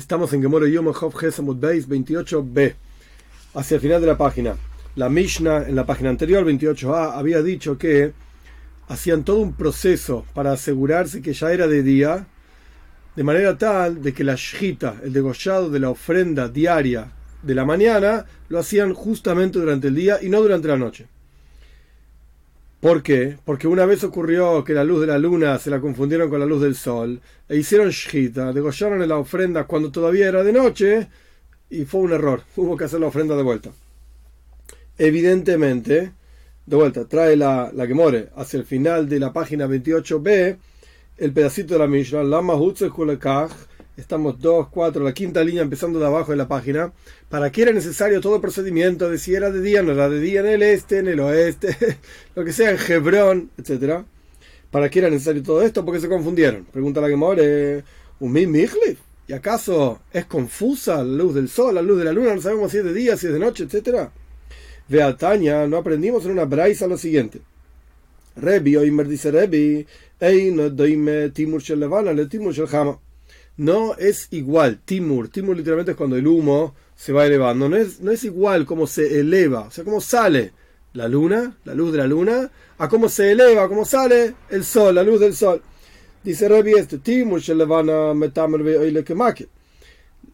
[0.00, 2.74] Estamos en Gemoro Yom Hov Gesamut Beis 28b,
[3.52, 4.56] hacia el final de la página.
[4.96, 8.14] La Mishnah en la página anterior, 28a, había dicho que
[8.88, 12.26] hacían todo un proceso para asegurarse que ya era de día,
[13.14, 17.12] de manera tal de que la shita, el degollado de la ofrenda diaria
[17.42, 21.08] de la mañana, lo hacían justamente durante el día y no durante la noche.
[22.80, 23.36] ¿Por qué?
[23.44, 26.46] Porque una vez ocurrió que la luz de la luna se la confundieron con la
[26.46, 31.08] luz del sol e hicieron shita, degollaron la ofrenda cuando todavía era de noche
[31.68, 32.42] y fue un error.
[32.56, 33.70] Hubo que hacer la ofrenda de vuelta.
[34.96, 36.12] Evidentemente,
[36.64, 40.56] de vuelta, trae la, la que more hacia el final de la página 28b
[41.20, 42.54] el pedacito de la Mishnah, Lama
[44.00, 46.92] estamos 2, 4, la quinta línea empezando de abajo de la página,
[47.28, 50.20] para qué era necesario todo el procedimiento de si era de día, no era de
[50.20, 51.76] día en el este, en el oeste,
[52.34, 54.04] lo que sea, en Hebrón, etc.
[54.70, 55.84] ¿Para qué era necesario todo esto?
[55.84, 56.64] Porque se confundieron.
[56.64, 57.84] Pregunta la que more,
[58.20, 62.34] ¿un ¿Y acaso es confusa la luz del sol, la luz de la luna?
[62.34, 64.08] No sabemos si es de día, si es de noche, etc.
[64.88, 67.40] Ve Tanya, no aprendimos en una braisa lo siguiente.
[68.36, 69.86] Rebi, Oimer dice Rebi,
[70.52, 72.66] no doime timur shel le timur shel
[73.60, 74.80] no es igual.
[74.82, 77.68] Timur, Timur literalmente es cuando el humo se va elevando.
[77.68, 80.52] No es, no es igual cómo se eleva, o sea, cómo sale
[80.94, 84.94] la luna, la luz de la luna, a cómo se eleva, cómo sale el sol,
[84.94, 85.60] la luz del sol.
[86.24, 87.42] Dice Rebi este, Timur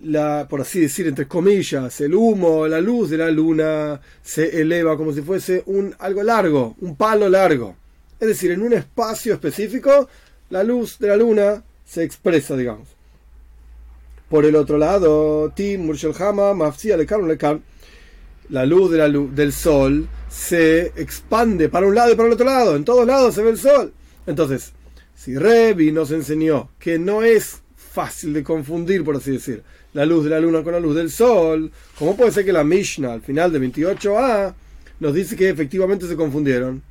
[0.02, 4.96] la, por así decir, entre comillas, el humo, la luz de la luna se eleva
[4.96, 7.74] como si fuese un algo largo, un palo largo.
[8.20, 10.08] Es decir, en un espacio específico,
[10.50, 12.95] la luz de la luna se expresa, digamos.
[14.28, 15.52] Por el otro lado,
[18.48, 22.34] la luz, de la luz del sol se expande para un lado y para el
[22.34, 22.76] otro lado.
[22.76, 23.92] En todos lados se ve el sol.
[24.26, 24.72] Entonces,
[25.14, 29.62] si Revi nos enseñó que no es fácil de confundir, por así decir,
[29.94, 32.64] la luz de la luna con la luz del sol, ¿cómo puede ser que la
[32.64, 34.54] Mishnah al final de 28a
[35.00, 36.82] nos dice que efectivamente se confundieron?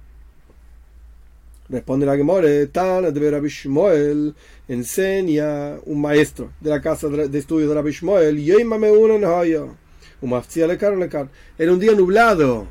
[1.68, 4.36] Responde la Gemore, Tan de Rabbi Shmuel,
[4.68, 8.38] enseña un maestro de la casa de estudios de Rabbi Shmuel,
[11.58, 12.68] era un día nublado.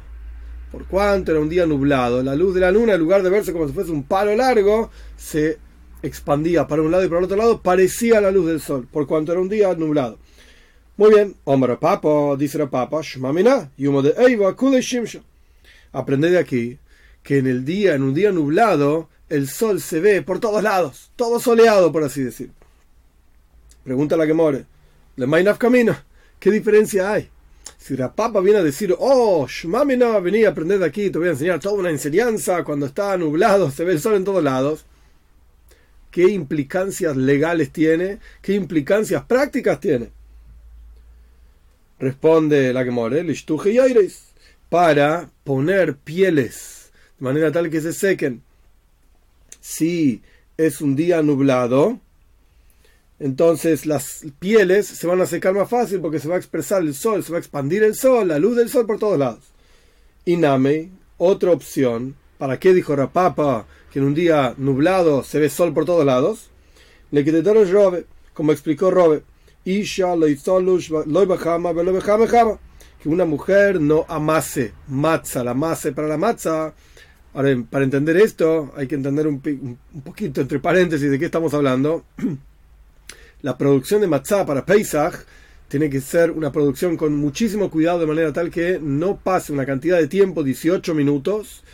[0.70, 2.22] ¿Por cuánto era un día nublado?
[2.22, 4.90] La luz de la luna, en lugar de verse como si fuese un palo largo,
[5.16, 5.58] se
[6.02, 9.08] expandía para un lado y para el otro lado, parecía la luz del sol, por
[9.08, 10.18] cuanto era un día nublado.
[10.96, 15.20] Muy bien, Omar Papa, dice el Papa, Shmamina, Yumo de Eiva, Kule Shimsha.
[15.92, 16.78] Aprende de aquí
[17.24, 21.10] que en el día, en un día nublado, el sol se ve por todos lados,
[21.16, 22.50] todo soleado, por así decir.
[23.82, 24.66] Pregunta la que more.
[25.16, 25.96] Le Mainaf camino.
[26.38, 27.30] ¿Qué diferencia hay?
[27.78, 31.28] Si la papa viene a decir, oh, no vení a aprender de aquí, te voy
[31.28, 34.84] a enseñar toda una enseñanza, cuando está nublado se ve el sol en todos lados.
[36.10, 38.18] ¿Qué implicancias legales tiene?
[38.42, 40.10] ¿Qué implicancias prácticas tiene?
[41.98, 43.24] Responde la que more,
[44.68, 46.73] para poner pieles
[47.24, 48.42] manera tal que se sequen.
[49.60, 50.22] Si
[50.56, 51.98] es un día nublado,
[53.18, 56.94] entonces las pieles se van a secar más fácil porque se va a expresar el
[56.94, 59.44] sol, se va a expandir el sol, la luz del sol por todos lados.
[60.26, 65.72] Iname, otra opción, ¿para qué dijo Rapapa que en un día nublado se ve sol
[65.72, 66.50] por todos lados?
[67.10, 69.22] Le quitaron Robe, como explicó Robe,
[69.64, 70.14] Isha
[73.04, 76.74] que una mujer no amase matza, la amase para la matza
[77.34, 79.40] Ahora, para entender esto, hay que entender un,
[80.04, 82.04] poquito, entre paréntesis, de qué estamos hablando.
[83.42, 85.14] La producción de matzah para Pesach
[85.68, 89.66] tiene que ser una producción con muchísimo cuidado, de manera tal que no pase una
[89.66, 91.64] cantidad de tiempo, 18 minutos,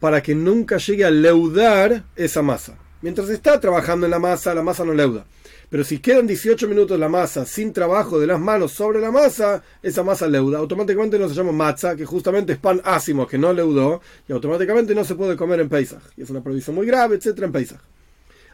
[0.00, 2.76] para que nunca llegue a leudar esa masa.
[3.02, 5.24] Mientras está trabajando en la masa, la masa no leuda.
[5.70, 9.62] Pero si quedan 18 minutos la masa sin trabajo de las manos sobre la masa,
[9.82, 10.58] esa masa leuda.
[10.58, 14.96] Automáticamente no se llama matza, que justamente es pan ácimo que no leudó, y automáticamente
[14.96, 16.02] no se puede comer en Pesach.
[16.16, 17.80] Y es una prohibición muy grave, etcétera, en Pesach.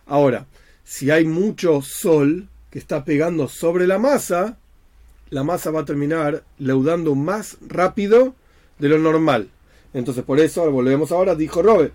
[0.05, 0.47] Ahora,
[0.85, 4.59] si hay mucho sol que está pegando sobre la masa,
[5.31, 8.35] la masa va a terminar leudando más rápido
[8.79, 9.49] de lo normal.
[9.95, 11.93] Entonces, por eso, volvemos ahora, dijo Robe.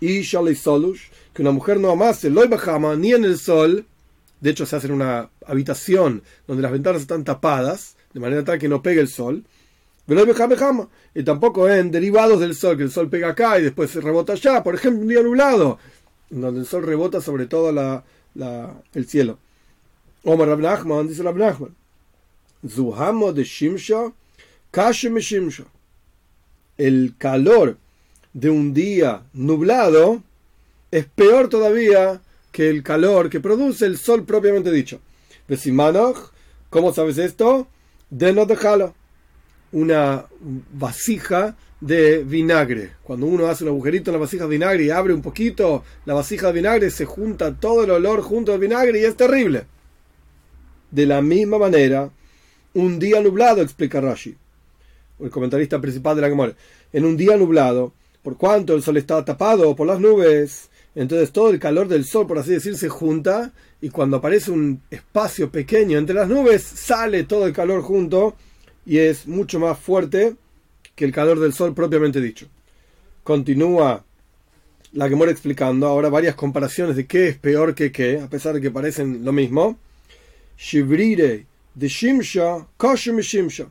[0.00, 2.44] Y Solush, que una mujer no amase, lo
[2.96, 3.86] ni en el sol,
[4.40, 8.58] de hecho, se hace en una habitación donde las ventanas están tapadas, de manera tal
[8.58, 9.44] que no pegue el sol.
[11.14, 14.32] Y tampoco en derivados del sol, que el sol pega acá y después se rebota
[14.34, 14.62] allá.
[14.62, 15.78] Por ejemplo, un día nublado,
[16.30, 18.04] donde el sol rebota sobre todo la,
[18.94, 19.38] el cielo.
[20.24, 21.74] Omar Rabnachman, dice Rabnachman.
[22.66, 24.12] Zuhamo de Shimsha,
[24.70, 25.64] Kashem Shimsha.
[26.76, 27.76] El calor
[28.32, 30.22] de un día nublado
[30.90, 32.22] es peor todavía
[32.52, 35.00] que el calor que produce el sol propiamente dicho.
[35.46, 36.32] Vesimanoch,
[36.70, 37.68] ¿cómo sabes esto?
[38.10, 38.46] De no.
[39.70, 40.24] Una
[40.72, 42.92] vasija de vinagre.
[43.02, 46.14] Cuando uno hace un agujerito en la vasija de vinagre y abre un poquito la
[46.14, 49.64] vasija de vinagre, se junta todo el olor junto al vinagre y es terrible.
[50.90, 52.10] De la misma manera,
[52.74, 54.34] un día nublado, explica Rashi,
[55.20, 56.54] el comentarista principal de la Gemara.
[56.92, 57.92] En un día nublado,
[58.22, 62.26] por cuanto el sol está tapado por las nubes, entonces todo el calor del sol,
[62.26, 67.22] por así decir, se junta y cuando aparece un espacio pequeño entre las nubes, sale
[67.22, 68.34] todo el calor junto
[68.84, 70.34] y es mucho más fuerte
[70.96, 72.48] que el calor del sol propiamente dicho.
[73.22, 74.04] Continúa
[74.92, 78.54] la que muere explicando ahora varias comparaciones de qué es peor que qué, a pesar
[78.54, 79.78] de que parecen lo mismo.
[80.58, 81.46] Shivrire
[81.76, 83.68] de Shimsha, Shimsha.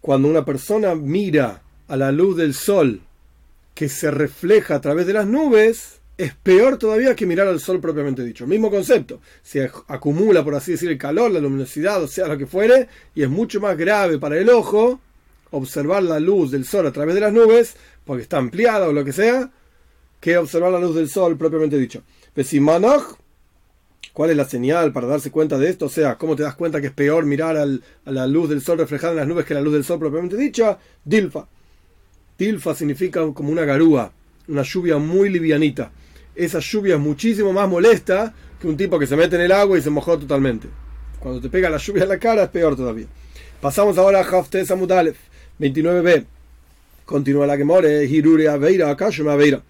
[0.00, 3.00] Cuando una persona mira a la luz del sol
[3.74, 7.80] que se refleja a través de las nubes, es peor todavía que mirar al sol
[7.80, 8.46] propiamente dicho.
[8.46, 9.20] Mismo concepto.
[9.42, 13.22] Se acumula, por así decir, el calor, la luminosidad, o sea, lo que fuere, y
[13.22, 15.00] es mucho más grave para el ojo
[15.50, 19.04] observar la luz del sol a través de las nubes, porque está ampliada o lo
[19.04, 19.50] que sea,
[20.20, 22.02] que observar la luz del sol propiamente dicho.
[22.32, 23.18] Pesimanoch,
[24.12, 25.86] ¿cuál es la señal para darse cuenta de esto?
[25.86, 28.78] O sea, ¿cómo te das cuenta que es peor mirar a la luz del sol
[28.78, 30.78] reflejada en las nubes que la luz del sol propiamente dicha?
[31.04, 31.46] Dilfa.
[32.38, 34.12] Dilfa significa como una garúa,
[34.48, 35.92] una lluvia muy livianita.
[36.34, 39.78] Esa lluvia es muchísimo más molesta que un tipo que se mete en el agua
[39.78, 40.68] y se mojó totalmente.
[41.20, 43.06] Cuando te pega la lluvia en la cara es peor todavía.
[43.60, 45.16] Pasamos ahora a Hafte Samudalef.
[45.60, 46.24] 29b.
[47.04, 49.62] Continúa la que more, Hirure Aveira, Aveira.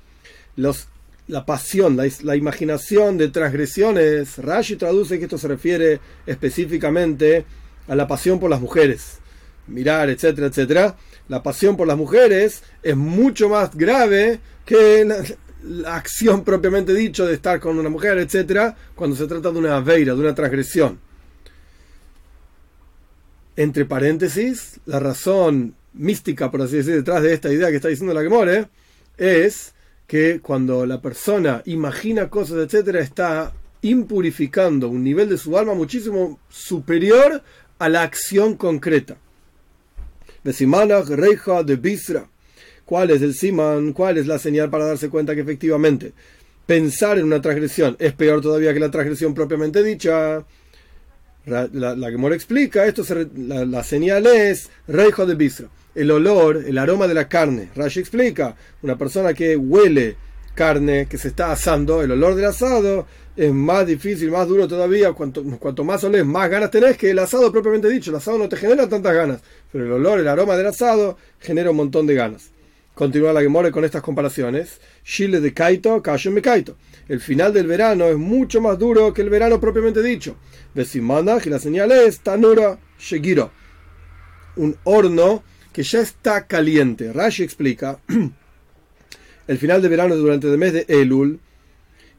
[0.57, 0.87] Los,
[1.29, 4.39] la pasión, la, la, imaginación de transgresiones.
[4.39, 7.45] Rashi traduce que esto se refiere específicamente
[7.89, 9.19] a la pasión por las mujeres.
[9.67, 10.97] Mirar, etcétera, etcétera.
[11.29, 17.35] La pasión por las mujeres es mucho más grave que la, acción propiamente dicho de
[17.35, 20.99] estar con una mujer, etcétera, cuando se trata de una aveira, de una transgresión
[23.57, 28.15] entre paréntesis, la razón mística, por así decir, detrás de esta idea que está diciendo
[28.15, 28.69] la Gemore,
[29.17, 29.75] es
[30.07, 36.41] que cuando la persona imagina cosas, etcétera, está impurificando un nivel de su alma muchísimo
[36.49, 37.43] superior
[37.79, 39.17] a la acción concreta.
[40.45, 42.29] Reija, de Bisra.
[42.85, 43.93] ¿Cuál es el Siman?
[43.93, 46.13] ¿Cuál es la señal para darse cuenta que efectivamente
[46.67, 50.45] pensar en una transgresión es peor todavía que la transgresión propiamente dicha?
[51.47, 53.05] La, la Gemora explica, esto
[53.37, 57.69] la, señal es reijo de bisra, el olor, el aroma de la carne.
[57.77, 60.17] Rashi explica, una persona que huele
[60.55, 63.07] carne que se está asando, el olor del asado
[63.37, 67.19] es más difícil, más duro todavía, cuanto, cuanto más olés, más ganas tenés que el
[67.19, 68.11] asado propiamente dicho.
[68.11, 69.41] El asado no te genera tantas ganas,
[69.73, 72.51] pero el olor, el aroma del asado genera un montón de ganas.
[72.95, 74.81] Continúa la Gemore con estas comparaciones.
[75.03, 76.01] Chile de Kaito,
[76.31, 76.77] me Kaito.
[77.09, 80.37] El final del verano es mucho más duro que el verano propiamente dicho.
[80.75, 83.51] Vesimana, y la señal es Tanura Shegiro.
[84.55, 85.43] Un horno
[85.73, 87.13] que ya está caliente.
[87.13, 87.99] Rashi explica.
[89.49, 91.41] el final del verano durante el mes de Elul.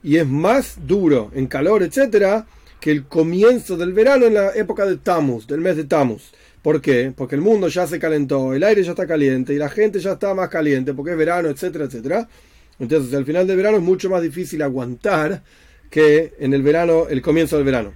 [0.06, 2.46] Y es más duro en calor, etcétera,
[2.80, 6.31] que el comienzo del verano en la época de Tammuz, del mes de Tammuz.
[6.62, 7.12] ¿Por qué?
[7.18, 10.12] Porque el mundo ya se calentó, el aire ya está caliente y la gente ya
[10.12, 12.30] está más caliente porque es verano, etcétera, etcétera.
[12.78, 15.42] Entonces, al final del verano es mucho más difícil aguantar
[15.90, 17.92] que en el verano, el comienzo del verano.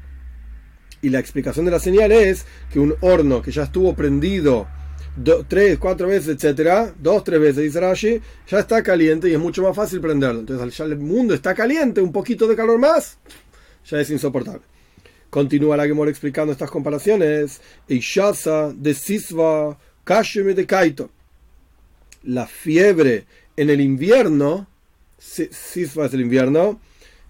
[1.03, 4.67] Y la explicación de la señal es que un horno que ya estuvo prendido
[5.47, 9.61] tres, cuatro veces, etcétera, dos, tres veces, dice Rashi, ya está caliente y es mucho
[9.63, 10.39] más fácil prenderlo.
[10.39, 13.17] Entonces, ya el mundo está caliente, un poquito de calor más,
[13.85, 14.61] ya es insoportable.
[15.29, 17.61] Continúa la Gemora explicando estas comparaciones.
[17.87, 21.11] Eishasa de Sisva, Kashime de Kaito.
[22.23, 23.25] La fiebre
[23.55, 24.67] en el invierno,
[25.19, 26.79] Sisva es el invierno,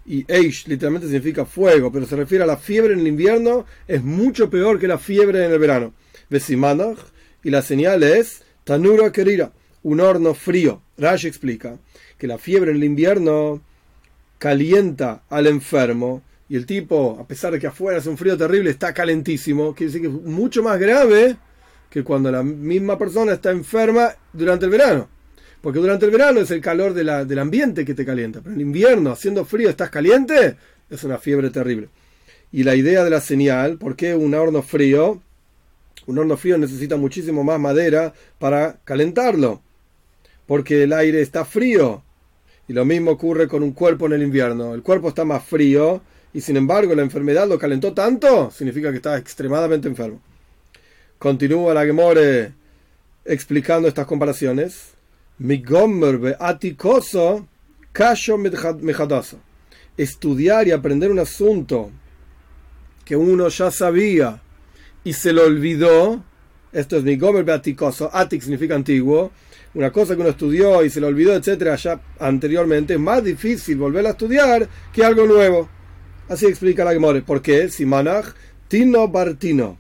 [0.06, 4.04] y Eish literalmente significa fuego, pero se refiere a la fiebre en el invierno, es
[4.04, 5.94] mucho peor que la fiebre en el verano.
[6.30, 6.98] Vesimanach,
[7.44, 9.52] y la señal es Tanura Kerira,
[9.84, 10.82] un horno frío.
[10.98, 11.78] Rashi explica
[12.18, 13.62] que la fiebre en el invierno
[14.38, 18.72] calienta al enfermo y el tipo, a pesar de que afuera hace un frío terrible,
[18.72, 21.38] está calentísimo, quiere decir que es mucho más grave
[21.90, 25.08] que cuando la misma persona está enferma durante el verano.
[25.62, 29.12] Porque durante el verano es el calor del ambiente que te calienta, pero en invierno,
[29.12, 30.56] haciendo frío, estás caliente,
[30.90, 31.90] es una fiebre terrible.
[32.52, 35.22] Y la idea de la señal, ¿por qué un horno frío?
[36.10, 39.62] Un horno frío necesita muchísimo más madera para calentarlo,
[40.48, 42.02] porque el aire está frío.
[42.68, 44.74] Y lo mismo ocurre con un cuerpo en el invierno.
[44.74, 46.02] El cuerpo está más frío
[46.34, 50.20] y sin embargo la enfermedad lo calentó tanto, significa que está extremadamente enfermo.
[51.20, 52.54] Continúa la Gemore
[53.24, 54.94] explicando estas comparaciones.
[59.96, 61.92] Estudiar y aprender un asunto
[63.06, 64.42] que uno ya sabía
[65.04, 66.24] y se lo olvidó,
[66.72, 69.32] esto es mi gomer beaticoso, atic significa antiguo,
[69.74, 73.78] una cosa que uno estudió y se lo olvidó, etcétera, ya anteriormente, es más difícil
[73.78, 75.70] volver a estudiar que algo nuevo.
[76.28, 77.22] Así explica la Gemore.
[77.22, 77.70] ¿Por qué?
[77.70, 78.34] Simanach
[78.68, 79.78] Tino Bartino.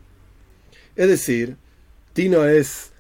[0.96, 1.58] Es decir,
[2.14, 2.92] Tino es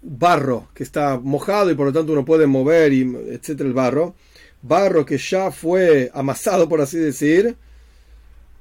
[0.00, 4.14] barro que está mojado y por lo tanto uno puede mover, y etcétera, el barro.
[4.62, 7.56] Barro que ya fue amasado, por así decir,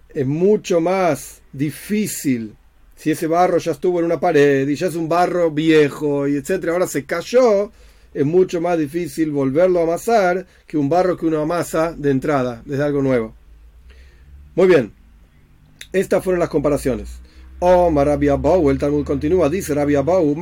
[0.09, 2.55] es mucho más difícil
[2.97, 6.35] si ese barro ya estuvo en una pared y ya es un barro viejo y
[6.35, 7.71] etcétera, ahora se cayó,
[8.13, 12.63] es mucho más difícil volverlo a amasar que un barro que uno amasa de entrada,
[12.65, 13.35] desde algo nuevo.
[14.55, 14.91] Muy bien,
[15.93, 17.09] estas fueron las comparaciones.
[17.59, 20.35] Oh, Rabbi Abau, el Talmud continúa, dice Rabbi Abau,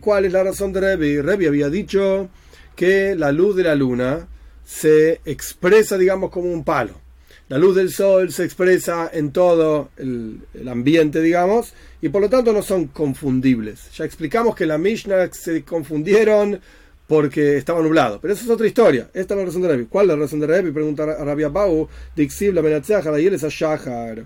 [0.00, 1.20] ¿cuál es la razón de Rebbe?
[1.20, 2.28] Rebbe había dicho
[2.76, 4.28] que la luz de la luna
[4.64, 7.03] se expresa, digamos, como un palo
[7.48, 12.54] la luz del sol se expresa en todo el, ambiente, digamos, y por lo tanto
[12.54, 13.90] no son confundibles.
[13.92, 16.58] Ya explicamos que la Mishnah se confundieron
[17.06, 19.10] porque estaba nublado, pero eso es otra historia.
[19.12, 19.84] Esta es la razón de Rabbi.
[19.86, 20.72] ¿Cuál es la razón de Rabbi?
[20.72, 21.86] Pregunta Rabia Bau,
[22.16, 24.24] Dixib la la Shahar,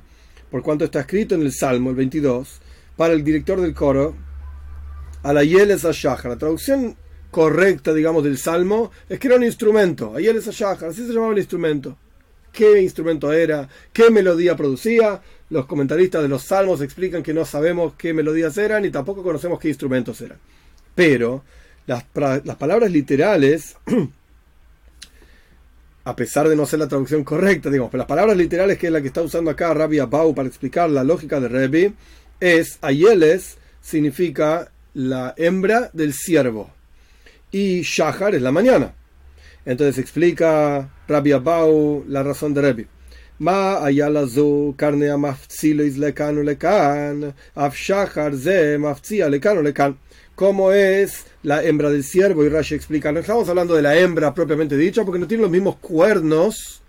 [0.49, 2.61] por cuanto está escrito en el Salmo, el 22,
[2.97, 4.15] para el director del coro,
[5.25, 6.27] a la Yeles Shahar.
[6.27, 6.97] La traducción
[7.33, 11.39] correcta, digamos, del Salmo es que era un instrumento, Ayeles Shahar, así se llamaba el
[11.39, 11.97] instrumento
[12.53, 15.21] qué instrumento era, qué melodía producía.
[15.51, 19.59] Los comentaristas de los salmos explican que no sabemos qué melodías eran y tampoco conocemos
[19.59, 20.39] qué instrumentos eran.
[20.95, 21.45] Pero
[21.87, 23.77] las, palabras literales,
[26.05, 28.93] a pesar de no ser la traducción correcta, digamos, pero las palabras literales que es
[28.93, 31.93] la que está usando acá Rabbi Abau para explicar la lógica de Rebbe,
[32.41, 36.71] es Ayeles significa la hembra del ciervo
[37.51, 38.95] y Shahar es la mañana.
[39.65, 42.87] Entonces explica Rabbi Abau la razón de Rabbi.
[43.39, 49.97] Ma ayala zu carne maftzilo is lekanu lekan, af shachar ze maftzia lekanu lekan.
[50.35, 52.45] ¿Cómo es la hembra del ciervo?
[52.45, 53.11] Y Rashi explica.
[53.11, 56.83] No estamos hablando de la hembra propiamente dicha porque no tiene los mismos cuernos.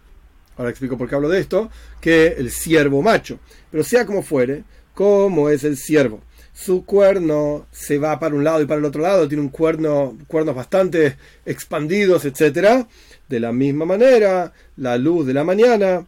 [0.58, 1.70] Ahora explico por qué hablo de esto.
[2.02, 3.40] Que el ciervo macho.
[3.72, 6.22] Pero sea como fuere, ¿cómo es el ciervo?
[6.60, 10.18] su cuerno se va para un lado y para el otro lado, tiene un cuerno,
[10.28, 12.86] cuernos bastante expandidos, etc.
[13.30, 16.06] De la misma manera, la luz de la mañana,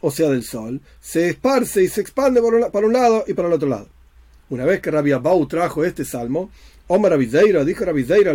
[0.00, 2.40] o sea, del sol, se esparce y se expande
[2.72, 3.88] para un lado y para el otro lado.
[4.48, 6.50] Una vez que Rabbi Abau trajo este salmo,
[6.86, 8.32] Omar Abizeira dijo Abizeira,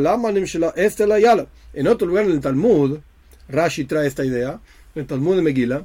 [0.76, 1.48] este la.
[1.74, 3.00] En otro lugar en el Talmud,
[3.50, 4.60] Rashi trae esta idea,
[4.94, 5.84] en el Talmud de Megillah,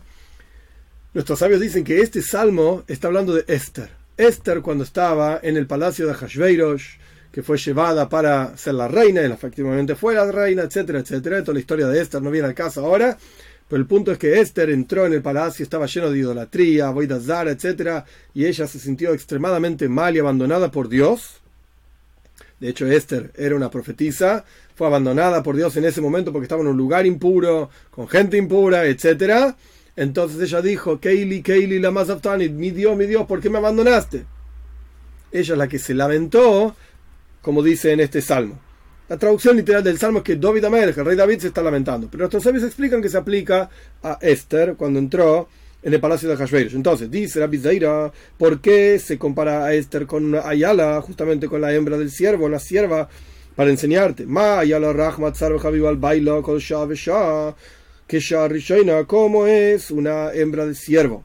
[1.14, 5.67] nuestros sabios dicen que este salmo está hablando de Esther Esther cuando estaba en el
[5.67, 6.99] palacio de Hashveirosh,
[7.32, 11.42] que fue llevada para ser la reina, y efectivamente fue la reina, etcétera, etcétera.
[11.42, 13.16] Toda la historia de Esther no viene al caso ahora,
[13.68, 17.50] pero el punto es que Esther entró en el palacio, estaba lleno de idolatría, Zara,
[17.50, 21.40] etcétera, y ella se sintió extremadamente mal y abandonada por Dios.
[22.58, 24.44] De hecho, Esther era una profetisa,
[24.75, 28.37] fue abandonada por Dios en ese momento porque estaba en un lugar impuro, con gente
[28.37, 29.56] impura, etcétera
[30.00, 34.25] entonces ella dijo, Keili, Keili, la Mazaftanit, mi Dios, mi Dios, ¿por qué me abandonaste?
[35.30, 36.75] Ella es la que se lamentó,
[37.42, 38.59] como dice en este salmo.
[39.09, 42.09] La traducción literal del salmo es que David Amelech, el rey David, se está lamentando.
[42.09, 43.68] Pero nuestros sabios explican que se aplica
[44.02, 45.49] a Esther cuando entró
[45.82, 46.75] en el palacio de Hashverosh.
[46.75, 51.61] Entonces, dice la Zaira, ¿por qué se compara a Esther con una Ayala, justamente con
[51.61, 53.09] la hembra del siervo, una sierva,
[53.56, 54.26] para enseñarte?
[54.26, 56.62] Ma Ayala Rahmat al Bailo Kol
[58.06, 61.25] que Rishoina, como es una hembra de ciervo.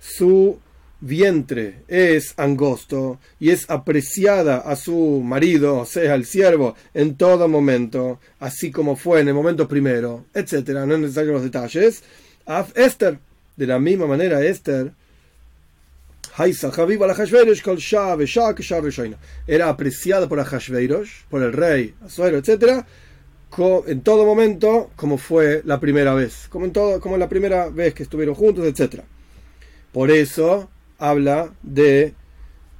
[0.00, 0.58] Su
[1.00, 7.48] vientre es angosto y es apreciada a su marido, o sea, el siervo, en todo
[7.48, 10.86] momento, así como fue en el momento primero, etcétera.
[10.86, 12.02] No es necesario los detalles.
[12.46, 13.18] Af Esther,
[13.56, 14.92] de la misma manera, Esther.
[19.46, 20.46] Era apreciada por
[21.30, 22.86] por el rey, Azuero, etcétera
[23.86, 27.94] en todo momento como fue la primera vez, como en todo, como la primera vez
[27.94, 29.02] que estuvieron juntos, etc.
[29.92, 32.14] Por eso habla de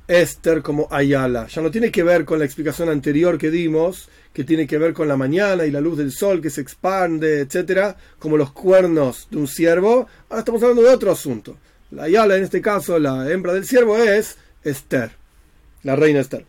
[0.09, 1.47] Esther como Ayala.
[1.49, 4.93] Ya no tiene que ver con la explicación anterior que dimos, que tiene que ver
[4.93, 7.97] con la mañana y la luz del sol que se expande, etc.
[8.19, 10.07] como los cuernos de un ciervo.
[10.29, 11.57] Ahora estamos hablando de otro asunto.
[11.91, 15.13] La Ayala, en este caso, la hembra del ciervo, es Esther,
[15.83, 16.45] la reina Esther.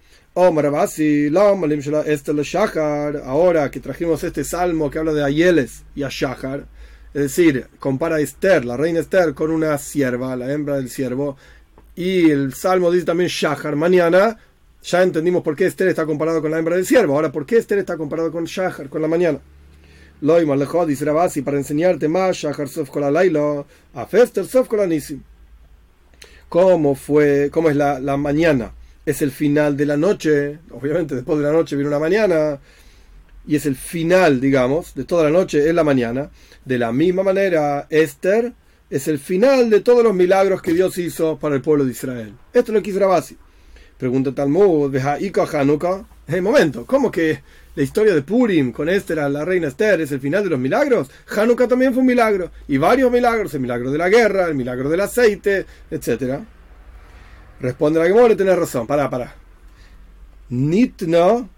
[3.25, 6.09] Ahora que trajimos este salmo que habla de Ayeles y a
[7.13, 11.38] es decir, compara Esther, la reina Esther, con una sierva, la hembra del siervo,
[11.97, 14.37] y el salmo dice también Shahar, mañana,
[14.83, 17.15] ya entendimos por qué Esther está comparado con la hembra del siervo.
[17.15, 19.39] Ahora, ¿por qué Esther está comparado con Shahar, con la mañana?
[20.21, 22.91] Loima dice Rabasi, para enseñarte más, Shahar sof
[23.95, 24.69] a Fester sof
[26.47, 28.73] cómo fue, cómo es la, la mañana.
[29.03, 32.59] Es el final de la noche, obviamente después de la noche viene una mañana,
[33.47, 36.29] y es el final, digamos, de toda la noche, es la mañana.
[36.63, 38.53] De la misma manera, Esther
[38.89, 42.34] es el final de todos los milagros que Dios hizo para el pueblo de Israel.
[42.53, 43.38] Esto es lo que hizo Rabasi.
[43.98, 46.06] Pregunta Talmud, Hanukkah, Hanukkah.
[46.27, 47.41] En momento, ¿cómo que
[47.75, 51.10] la historia de Purim con Esther, la reina Esther, es el final de los milagros?
[51.36, 52.51] Hanukkah también fue un milagro.
[52.67, 56.39] Y varios milagros, el milagro de la guerra, el milagro del aceite, etc.
[57.60, 59.36] Responde la Gemora, tenés razón, para para
[60.50, 61.50] Nitno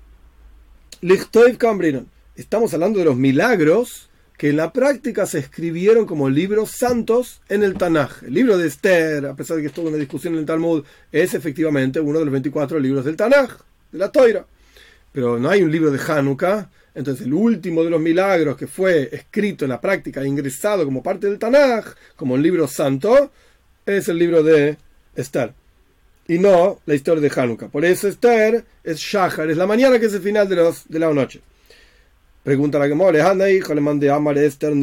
[2.36, 4.09] Estamos hablando de los milagros
[4.40, 8.24] que en la práctica se escribieron como libros santos en el Tanaj.
[8.24, 11.34] El libro de Esther, a pesar de que estuvo una discusión en el Talmud, es
[11.34, 13.58] efectivamente uno de los 24 libros del Tanaj,
[13.92, 14.46] de la Toira.
[15.12, 16.70] Pero no hay un libro de Hanukkah.
[16.96, 21.28] Entonces, el último de los milagros que fue escrito en la práctica, ingresado como parte
[21.28, 23.34] del Tanaj, como un libro santo,
[23.86, 24.78] es el libro de
[25.18, 25.52] Esther
[26.30, 27.68] y no la historia de Hanukkah.
[27.68, 31.00] Por eso Esther es Shahar, es la mañana que es el final de, los, de
[31.00, 31.42] la noche.
[32.50, 34.74] Pregunta la Gemora, hijo le mandé amar Esther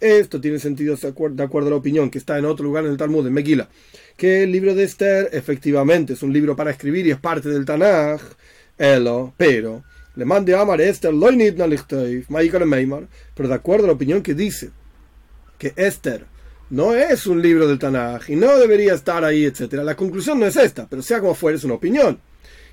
[0.00, 2.96] Esto tiene sentido de acuerdo a la opinión que está en otro lugar en el
[2.96, 3.68] Talmud, en Megillah.
[4.16, 7.64] Que el libro de Esther efectivamente es un libro para escribir y es parte del
[7.64, 8.20] Tanaj.
[9.36, 9.84] Pero
[10.16, 11.14] le mandé amar Esther
[13.36, 14.70] pero de acuerdo a la opinión que dice
[15.56, 16.26] que Esther
[16.70, 19.84] no es un libro del Tanaj y no debería estar ahí, etcétera.
[19.84, 22.18] La conclusión no es esta, pero sea como fuere, es una opinión.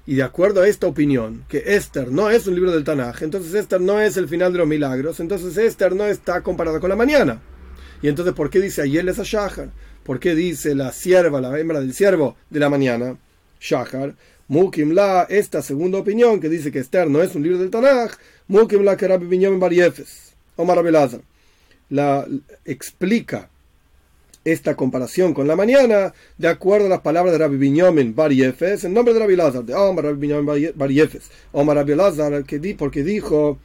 [0.07, 3.53] Y de acuerdo a esta opinión, que Esther no es un libro del Tanaj, entonces
[3.53, 6.95] Esther no es el final de los milagros, entonces Esther no está comparada con la
[6.95, 7.41] mañana.
[8.01, 9.69] Y entonces, ¿por qué dice Ayel es a Shahar?
[10.03, 13.17] ¿Por qué dice la sierva, la hembra del siervo de la mañana?
[13.59, 14.15] Shahar.
[14.47, 18.13] Mukim la, esta segunda opinión que dice que Esther no es un libro del Tanaj,
[18.47, 21.19] Mukim la que Rabbi Binyamin Bariefes, Omar Abelazar,
[21.89, 22.25] la
[22.63, 23.49] explica
[24.51, 28.85] esta comparación con la mañana de acuerdo a las palabras de Rabbi Binyamin Bar Yefes,
[28.85, 32.57] en nombre de Rabbi Lazar, de Omar Rabbi Binyamin Bar Yefes, Omar Rabbi Lazar, que
[32.57, 33.59] di, porque dijo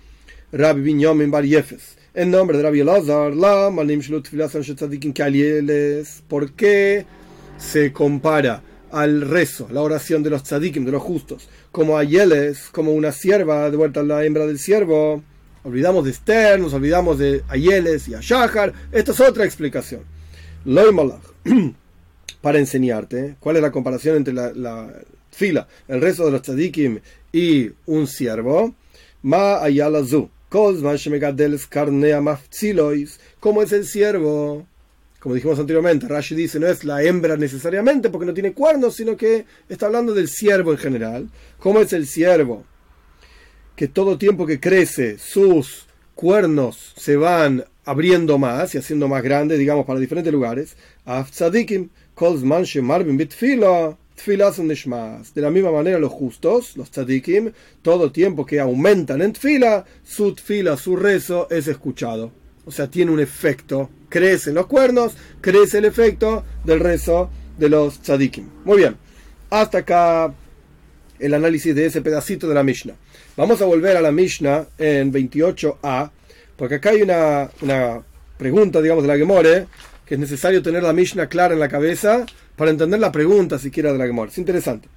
[0.51, 4.01] Rabbi Binyamin Bar Yefes, en nombre de Rabbi Lazar, la manim
[6.29, 7.07] ¿por qué
[7.59, 12.71] se compara al rezo, la oración de los tzadikim, de los justos, como a Yeles,
[12.73, 15.23] como una sierva, de vuelta a la hembra del siervo?
[15.65, 18.73] Olvidamos de Esther, nos olvidamos de Ayeles y a Shahar.
[18.91, 20.12] Esta es otra explicación.
[22.41, 24.93] para enseñarte cuál es la comparación entre la,
[25.31, 27.01] fila, el resto de los tzadikim
[27.33, 28.75] y un siervo.
[29.23, 30.29] Ma ayalazu.
[30.49, 30.83] ¿Cómo
[33.63, 34.67] es el siervo?
[35.19, 39.17] Como dijimos anteriormente, Rashi dice no es la hembra necesariamente porque no tiene cuernos, sino
[39.17, 41.31] que está hablando del siervo en general.
[41.59, 42.65] ¿Cómo es el siervo?
[43.77, 49.59] Que todo tiempo que crece, sus cuernos se van abriendo más y haciendo más grande,
[49.59, 50.77] digamos, para diferentes lugares.
[55.35, 60.35] De la misma manera los justos, los tzadikim, todo tiempo que aumentan en tfila, su
[60.35, 62.31] tfila, su rezo es escuchado.
[62.65, 63.91] O sea, tiene un efecto.
[64.09, 68.47] Crecen los cuernos, crece el efecto del rezo de los tzadikim.
[68.65, 68.97] Muy bien.
[69.51, 70.33] Hasta acá
[71.19, 72.95] el análisis de ese pedacito de la Mishnah.
[73.37, 76.11] Vamos a volver a la Mishnah en 28a
[76.63, 77.51] porque acá hay una,
[78.39, 79.67] pregunta, digamos, de la Gemore,
[80.07, 83.91] que es necesario tener la Mishnah clara en la cabeza para entender la pregunta siquiera
[83.93, 84.31] de la Gemore.
[84.31, 84.89] Es interesante.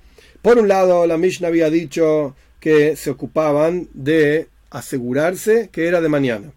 [0.43, 6.07] Por un lado, la Mishnah había dicho que se ocupaban de asegurarse que era de
[6.07, 6.51] mañana.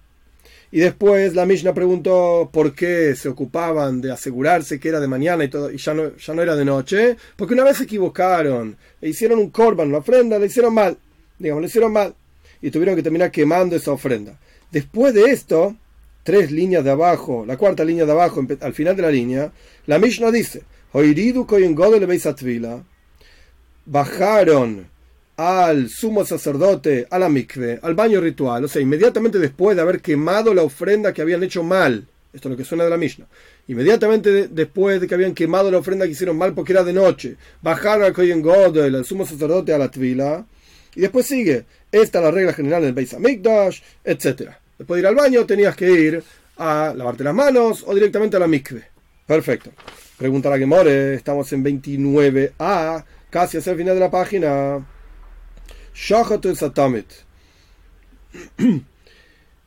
[0.71, 5.42] Y después la Mishnah preguntó por qué se ocupaban de asegurarse que era de mañana
[5.42, 7.16] y, todo, y ya, no, ya no era de noche.
[7.35, 10.99] Porque una vez se equivocaron e hicieron un korban, una ofrenda, le hicieron mal.
[11.38, 12.14] Digamos, le hicieron mal.
[12.61, 14.38] Y tuvieron que terminar quemando esa ofrenda.
[14.70, 15.76] Después de esto,
[16.22, 19.52] tres líneas de abajo, la cuarta línea de abajo, al final de la línea,
[19.87, 20.62] la Mishnah dice,
[23.87, 24.87] bajaron
[25.38, 30.00] al sumo sacerdote, a la mikve, al baño ritual, o sea, inmediatamente después de haber
[30.00, 33.26] quemado la ofrenda que habían hecho mal, esto es lo que suena de la Mishnah,
[33.68, 37.37] inmediatamente después de que habían quemado la ofrenda que hicieron mal porque era de noche,
[37.62, 40.44] bajaron al Kohen Godel, al sumo sacerdote, a la tvila,
[40.94, 44.53] y después sigue, esta es la regla general del Beis Hamikdash, etc.
[44.79, 46.22] Después de ir al baño tenías que ir
[46.59, 48.85] a lavarte las manos o directamente a la mikve.
[49.27, 49.70] Perfecto.
[50.16, 54.87] Pregunta la que more, estamos en 29a, casi hacia el final de la página.
[55.94, 57.07] Satamet.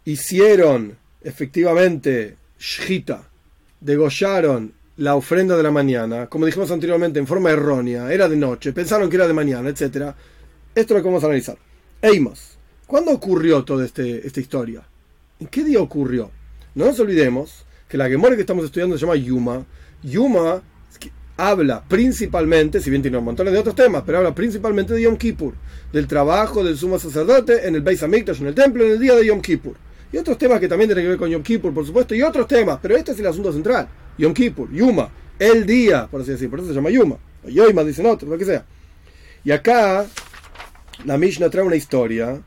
[0.05, 3.29] Hicieron efectivamente shita,
[3.79, 8.73] degollaron la ofrenda de la mañana, como dijimos anteriormente, en forma errónea, era de noche,
[8.73, 9.81] pensaron que era de mañana, etc.
[9.81, 10.13] Esto
[10.75, 11.57] es lo que vamos a analizar.
[12.01, 12.57] Eimos.
[12.87, 14.81] ¿Cuándo ocurrió toda este, esta historia?
[15.39, 16.31] ¿En qué día ocurrió?
[16.73, 19.65] No nos olvidemos que la Gemora que estamos estudiando se llama Yuma.
[20.01, 20.63] Yuma
[21.37, 25.17] habla principalmente, si bien tiene un montón de otros temas, pero habla principalmente de Yom
[25.17, 25.53] Kippur,
[25.91, 29.15] del trabajo del sumo sacerdote en el Beis Hamikdash, en el templo, en el día
[29.15, 29.75] de Yom Kippur.
[30.11, 32.47] Y otros temas que también tienen que ver con Yom Kippur, por supuesto, y otros
[32.47, 33.87] temas, pero este es el asunto central.
[34.17, 37.17] Yom Kippur, Yuma, el día, por así decir, por eso se llama Yuma.
[37.43, 38.65] O Yoima dicen otros, lo que sea.
[39.43, 40.05] Y acá
[41.05, 42.41] la Mishnah trae una historia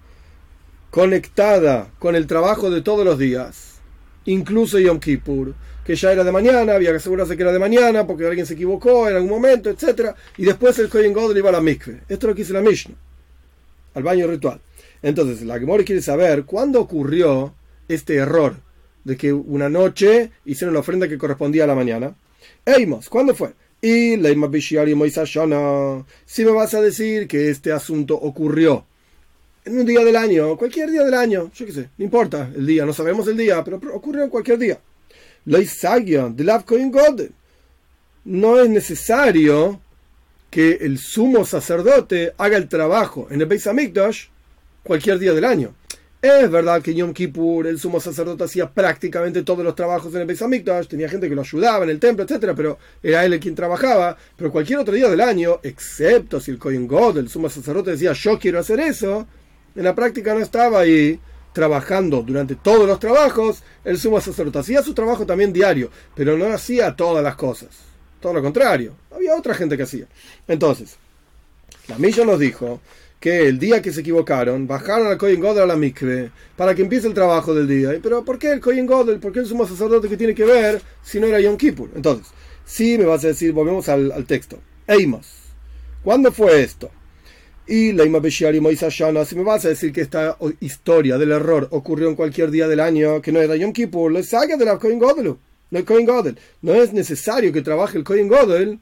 [0.90, 3.80] conectada con el trabajo de todos los días,
[4.26, 5.54] incluso Yom Kippur,
[5.84, 8.54] que ya era de mañana, había que asegurarse que era de mañana porque alguien se
[8.54, 10.14] equivocó en algún momento, etc.
[10.36, 12.00] Y después el Kohen Godel iba a la mikve.
[12.08, 12.94] Esto es lo que dice la Mishnah,
[13.94, 14.60] al baño ritual.
[15.02, 17.54] Entonces, la Gemora quiere saber cuándo ocurrió
[17.88, 18.56] este error
[19.04, 22.14] de que una noche hicieron la ofrenda que correspondía a la mañana.
[22.64, 23.52] Eimos, ¿cuándo fue?
[23.86, 24.16] Y
[26.24, 28.86] si me vas a decir que este asunto ocurrió
[29.62, 32.64] en un día del año, cualquier día del año, yo qué sé, no importa el
[32.66, 34.80] día, no sabemos el día, pero ocurrió en cualquier día.
[38.24, 39.78] No es necesario
[40.48, 44.28] que el sumo sacerdote haga el trabajo en el Beis Hamikdash
[44.82, 45.74] cualquier día del año.
[46.24, 50.26] Es verdad que Yom Kippur el sumo sacerdote hacía prácticamente todos los trabajos en el
[50.26, 53.40] Beis Hamikdash, tenía gente que lo ayudaba en el templo, etcétera, pero era él el
[53.40, 54.16] quien trabajaba.
[54.34, 58.14] Pero cualquier otro día del año, excepto si el Kohen God, el sumo sacerdote, decía
[58.14, 59.26] yo quiero hacer eso,
[59.76, 61.20] en la práctica no estaba ahí
[61.52, 66.46] trabajando durante todos los trabajos, el sumo sacerdote hacía su trabajo también diario, pero no
[66.46, 67.68] hacía todas las cosas.
[68.20, 70.06] Todo lo contrario, había otra gente que hacía.
[70.48, 70.96] Entonces,
[71.86, 72.80] la Milla nos dijo
[73.24, 76.82] que el día que se equivocaron, bajaron al Kohen Godel a la mikve para que
[76.82, 77.98] empiece el trabajo del día.
[78.02, 79.18] Pero ¿por qué el Kohen Godel?
[79.18, 81.88] ¿Por qué el sumo sacerdote que tiene que ver si no era Yom Kippur?
[81.96, 82.26] Entonces,
[82.66, 84.58] sí me vas a decir, volvemos al, texto.
[84.86, 85.26] Eimos.
[86.02, 86.90] ¿Cuándo fue esto?
[87.66, 92.16] Y la Shana, si me vas a decir que esta historia del error ocurrió en
[92.16, 96.38] cualquier día del año que no era Yom Kippur, lo saga de la Kohen Godel.
[96.60, 98.80] No es necesario que trabaje el Kohen Godel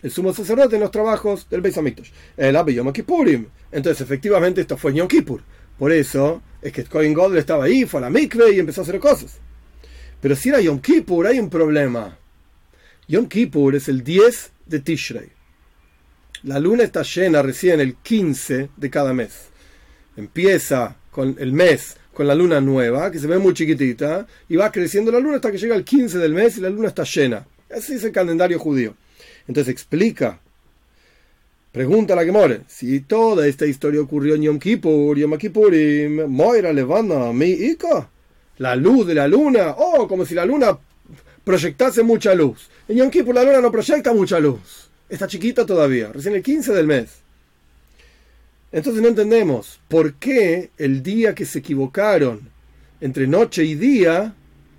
[0.00, 2.10] el sumo sacerdote en los trabajos del Beis Hamikdash.
[2.36, 3.46] El Yom Kippurim.
[3.70, 5.42] Entonces, efectivamente, esto fue Yom Kippur.
[5.78, 8.84] Por eso es que Kohen Godel estaba ahí, fue a la mikve y empezó a
[8.84, 9.38] hacer cosas.
[10.20, 12.18] Pero si era Yom Kippur, hay un problema.
[13.06, 15.28] Yom Kippur es el 10 de Tishrei.
[16.42, 19.48] La luna está llena recién el 15 de cada mes.
[20.16, 24.72] Empieza con el mes con la luna nueva, que se ve muy chiquitita, y va
[24.72, 27.46] creciendo la luna hasta que llega el 15 del mes y la luna está llena.
[27.70, 28.96] Así es el calendario judío.
[29.46, 30.40] Entonces explica,
[31.78, 37.32] pregunta la more si toda esta historia ocurrió en Yom Kippur, Yom Kippurim, Moira levanta
[37.32, 38.10] mi Ica,
[38.56, 40.76] la luz de la luna, oh, como si la luna
[41.44, 42.68] proyectase mucha luz.
[42.88, 46.72] En Yom Kippur la luna no proyecta mucha luz, está chiquita todavía, recién el 15
[46.72, 47.20] del mes.
[48.72, 52.40] Entonces no entendemos por qué el día que se equivocaron
[53.00, 54.34] entre noche y día,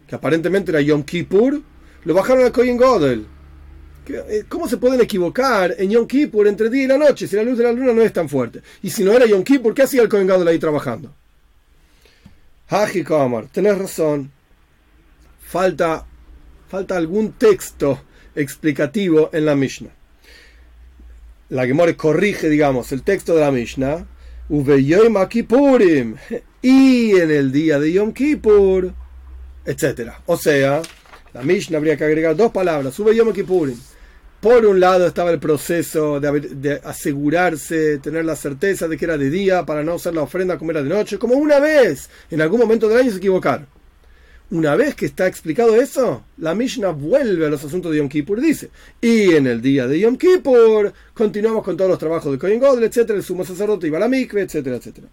[0.05, 1.61] que aparentemente era Yom Kippur,
[2.03, 3.25] lo bajaron a Kohen Godel.
[4.09, 7.43] Eh, ¿Cómo se pueden equivocar en Yom Kippur entre día y la noche si la
[7.43, 8.61] luz de la luna no es tan fuerte?
[8.81, 11.13] Y si no era Yom Kippur, ¿qué hacía el Kohen Gadol ahí trabajando?
[12.69, 14.31] Haji Kamar, tenés razón.
[15.41, 16.05] Falta,
[16.67, 18.01] falta algún texto
[18.35, 19.91] explicativo en la Mishnah.
[21.49, 24.05] La Gemore corrige, digamos, el texto de la Mishnah.
[26.61, 28.93] Y en el día de Yom Kippur,
[29.65, 30.13] etc.
[30.25, 30.81] O sea,
[31.33, 32.97] la Mishnah habría que agregar dos palabras.
[32.97, 33.77] Yom Kippurim
[34.41, 39.29] por un lado estaba el proceso de, asegurarse, tener la certeza de que era de
[39.29, 42.59] día para no hacer la ofrenda como era de noche, como una vez en algún
[42.59, 43.65] momento del año se equivocar.
[44.51, 48.41] Una vez que está explicado eso, la Mishnah vuelve a los asuntos de Yom Kippur,
[48.41, 52.59] dice, y en el día de Yom Kippur continuamos con todos los trabajos de Kohen
[52.59, 55.07] Godel, etcétera, el sumo sacerdote iba a la mikve, etcétera, etcétera.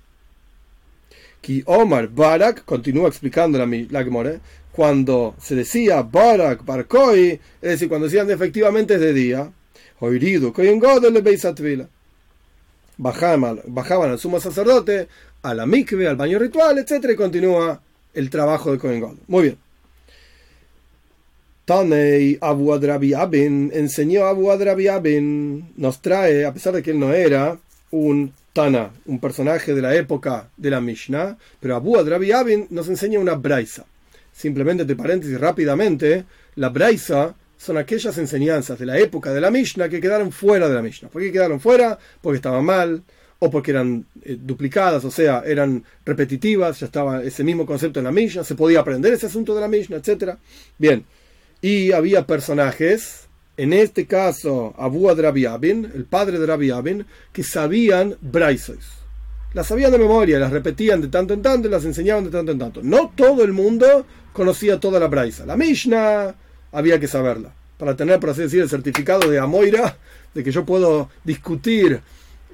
[1.42, 4.40] Que Omar Barak continúa explicando la, la Gemore,
[4.76, 9.50] cuando se decía Barak, Barkoi, es decir, cuando decían efectivamente es de día,
[10.00, 10.52] Oiridu,
[12.98, 15.08] bajaban, bajaban al sumo sacerdote,
[15.40, 17.08] a la mikve, al baño ritual, etc.
[17.10, 17.80] y continúa
[18.12, 19.14] el trabajo de Kohen God.
[19.28, 19.58] Muy bien.
[21.64, 27.00] Tanei Abu Adrabi Abin enseñó Abu Adrabi Abin, nos trae, a pesar de que él
[27.00, 27.58] no era
[27.92, 32.88] un Tana, un personaje de la época de la Mishnah, pero Abu Adrabi Abin nos
[32.88, 33.86] enseña una braisa
[34.36, 36.24] simplemente de paréntesis rápidamente,
[36.56, 40.74] la Braisa son aquellas enseñanzas de la época de la Mishnah que quedaron fuera de
[40.74, 41.08] la Mishnah.
[41.08, 41.98] ¿Por qué quedaron fuera?
[42.20, 43.02] Porque estaban mal
[43.38, 48.04] o porque eran eh, duplicadas, o sea, eran repetitivas, ya estaba ese mismo concepto en
[48.04, 50.34] la Mishnah, se podía aprender ese asunto de la Mishnah, etc.
[50.78, 51.04] Bien,
[51.62, 59.05] y había personajes, en este caso Abu Adrabiabin, el padre de Rabiabin, que sabían Braisas
[59.54, 62.52] las sabían de memoria, las repetían de tanto en tanto y las enseñaban de tanto
[62.52, 62.80] en tanto.
[62.82, 65.46] No todo el mundo conocía toda la Braisa.
[65.46, 66.34] La Mishnah
[66.72, 67.52] había que saberla.
[67.78, 69.98] para tener, por así decir, el certificado de Amoira,
[70.34, 72.00] de que yo puedo discutir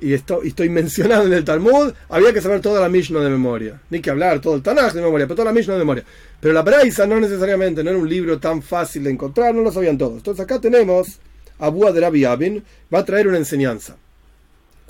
[0.00, 3.80] y estoy, estoy mencionado en el Talmud, había que saber toda la Mishnah de memoria.
[3.88, 6.04] Ni que hablar todo el Tanaj de memoria, pero toda la Mishnah de memoria.
[6.40, 9.70] Pero la Braisa no necesariamente, no era un libro tan fácil de encontrar, no lo
[9.70, 10.16] sabían todos.
[10.16, 11.20] Entonces acá tenemos
[11.58, 13.96] Abu de Rabbi Abin, va a traer una enseñanza.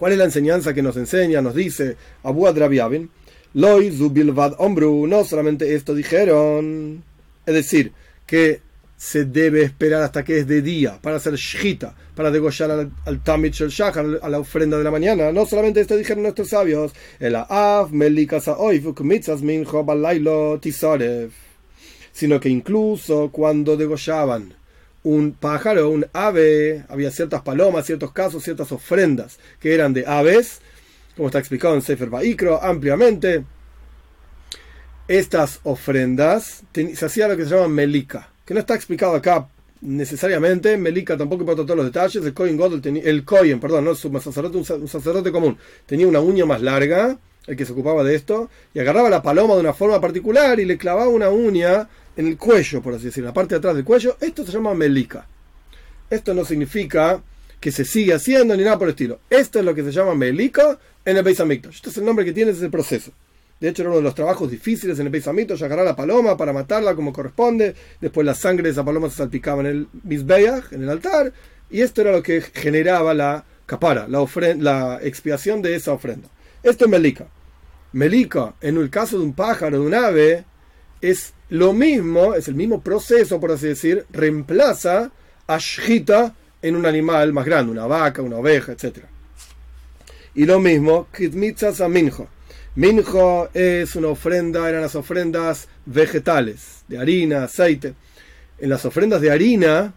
[0.03, 3.09] ¿Cuál es la enseñanza que nos enseña, nos dice Abu de Rabbi Abin?
[3.55, 7.05] Loi Zubilvad Ombru, no solamente esto dijeron.
[7.47, 7.93] Es decir,
[8.27, 8.63] que
[8.97, 13.23] se debe esperar hasta que es de día para hacer shita, para degollar al, al
[13.23, 15.31] tamich el shachar, a la ofrenda de la mañana.
[15.31, 17.91] No solamente esto dijeron nuestros sabios, el af
[22.13, 24.53] sino que incluso cuando degollaban
[25.05, 30.61] un pájaro, un ave, había ciertas palomas, ciertos casos, ciertas ofrendas que eran de aves,
[31.17, 33.45] como está explicado en Sefer Baikro ampliamente.
[35.09, 39.47] Estas ofrendas se hacía lo que se llama melika que no está explicado acá
[39.81, 44.21] necesariamente, Melika tampoco importa todos los detalles, el Cohen Godel el Cohen, perdón, no un
[44.21, 48.49] sacerdote, un sacerdote común, tenía una uña más larga, el que se ocupaba de esto,
[48.75, 52.37] y agarraba la paloma de una forma particular y le clavaba una uña en el
[52.37, 55.27] cuello, por así decirlo, en la parte de atrás del cuello, esto se llama Melika.
[56.11, 57.23] Esto no significa
[57.59, 59.21] que se sigue haciendo ni nada por el estilo.
[59.31, 61.77] Esto es lo que se llama Melika en el Beis Hamikdash.
[61.77, 63.13] Este es el nombre que tiene ese proceso.
[63.61, 66.37] De hecho, era uno de los trabajos difíciles en el Beisamito, agarrar a la paloma
[66.37, 67.77] para matarla como corresponde.
[68.01, 71.33] Después la sangre de esa paloma se salpicaba en el Misbeach, en el altar.
[71.71, 74.27] Y esto era lo que generaba la capara, la,
[74.59, 76.29] la expiación de esa ofrenda.
[76.65, 77.29] Esto es Melika.
[77.93, 80.45] Melika, en el caso de un pájaro, de un ave,
[81.03, 85.11] es lo mismo, es el mismo proceso, por así decir, reemplaza
[85.47, 89.01] a Shita en un animal más grande, una vaca, una oveja, etc.
[90.35, 92.29] Y lo mismo, Kitmitzas Aminjo
[92.75, 97.93] Minjo es una ofrenda, eran las ofrendas vegetales, de harina, aceite.
[98.59, 99.93] En las ofrendas de harina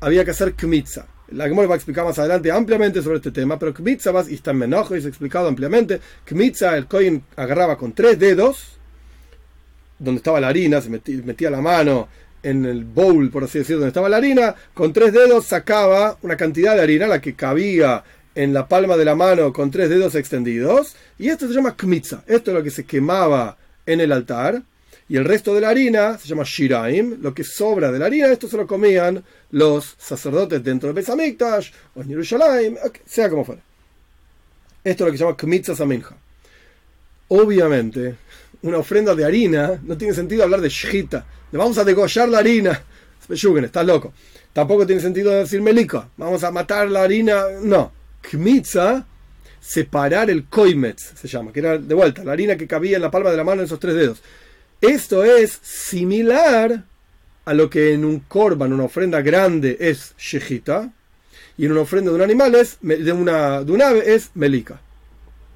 [0.00, 1.06] había que hacer kmitza.
[1.28, 4.50] La me va a explicar más adelante ampliamente sobre este tema, pero kmitza, y está
[4.50, 6.00] en Menojo y se ha explicado ampliamente.
[6.24, 8.77] Kmitza, el coin agarraba con tres dedos,
[9.98, 12.08] donde estaba la harina, se metía, la mano
[12.42, 16.36] en el bowl, por así decirlo, donde estaba la harina, con tres dedos sacaba una
[16.36, 20.14] cantidad de harina, la que cabía en la palma de la mano con tres dedos
[20.14, 20.94] extendidos.
[21.18, 22.22] Y esto se llama kmitza.
[22.26, 24.62] Esto es lo que se quemaba en el altar.
[25.08, 27.20] Y el resto de la harina se llama shiraim.
[27.20, 31.70] Lo que sobra de la harina, esto se lo comían los sacerdotes dentro de Besamikdash
[31.96, 33.62] o en Jerusalén, sea como fuera.
[34.84, 36.16] Esto es lo que se llama kmitza saminja.
[37.28, 38.16] Obviamente,
[38.62, 41.24] una ofrenda de harina no tiene sentido hablar de shita.
[41.50, 42.82] Le vamos a degollar la harina.
[43.28, 44.12] estás loco.
[44.52, 46.08] Tampoco tiene sentido decir melika.
[46.16, 47.44] Vamos a matar la harina.
[47.62, 49.06] No kmitza,
[49.60, 53.10] separar el koimetz, se llama, que era de vuelta, la harina que cabía en la
[53.10, 54.22] palma de la mano en esos tres dedos.
[54.80, 56.84] Esto es similar
[57.44, 60.92] a lo que en un korban, una ofrenda grande, es shejita,
[61.56, 64.80] y en una ofrenda de un animal es, de, una, de un ave es melika.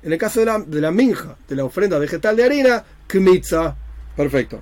[0.02, 3.76] En el caso de la, de la minja, de la ofrenda vegetal de harina, kmitza.
[4.16, 4.60] Perfecto.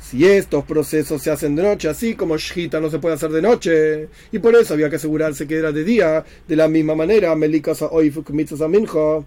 [0.00, 3.42] Si estos procesos se hacen de noche, así como Shita no se puede hacer de
[3.42, 7.34] noche, y por eso había que asegurarse que era de día, de la misma manera,
[7.34, 9.24] Melikasa Oifuk Mitzvah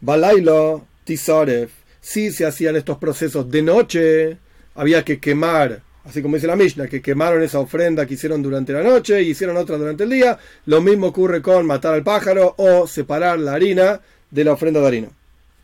[0.00, 1.70] Balailo Tisarev,
[2.00, 4.38] si se hacían estos procesos de noche,
[4.74, 8.72] había que quemar, así como dice la Mishnah, que quemaron esa ofrenda que hicieron durante
[8.72, 10.38] la noche y hicieron otra durante el día.
[10.66, 14.86] Lo mismo ocurre con matar al pájaro o separar la harina de la ofrenda de
[14.86, 15.08] harina.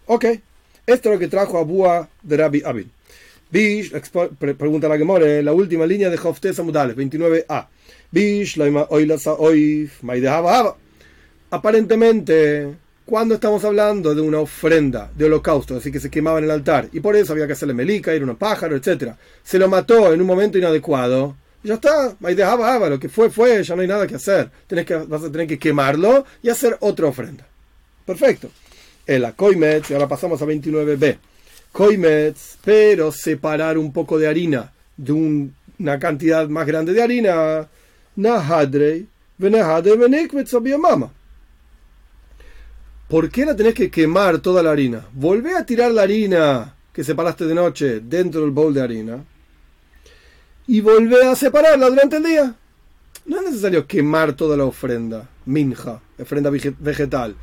[0.07, 0.25] Ok,
[0.87, 2.91] esto es lo que trajo a Bua de Rabbi Abin.
[3.51, 3.93] Bish,
[4.39, 7.69] pregunta la Gemore, la última línea de Hoftes Amudales, 29a.
[8.11, 8.59] Bish,
[11.51, 16.51] Aparentemente, cuando estamos hablando de una ofrenda de holocausto, así que se quemaba en el
[16.51, 19.13] altar, y por eso había que hacerle melica, ir a un pájaro, etc.
[19.43, 21.37] Se lo mató en un momento inadecuado.
[21.65, 24.51] Ya está, lo que fue, fue, ya no hay nada que hacer.
[24.67, 27.47] Tienes que, vas a tener que quemarlo y hacer otra ofrenda.
[28.05, 28.51] Perfecto.
[29.07, 31.19] El Akoimet, y ahora pasamos a 29b.
[31.73, 37.67] Koimetz, pero separar un poco de harina de una cantidad más grande de harina,
[38.17, 39.07] Nahadrei,
[40.79, 41.11] mama.
[43.13, 45.07] ¿Por qué la tenés que quemar toda la harina?
[45.13, 49.23] Volvé a tirar la harina que separaste de noche dentro del bowl de harina
[50.67, 52.55] y volvé a separarla durante el día.
[53.27, 57.37] No es necesario quemar toda la ofrenda, minja, ofrenda vegetal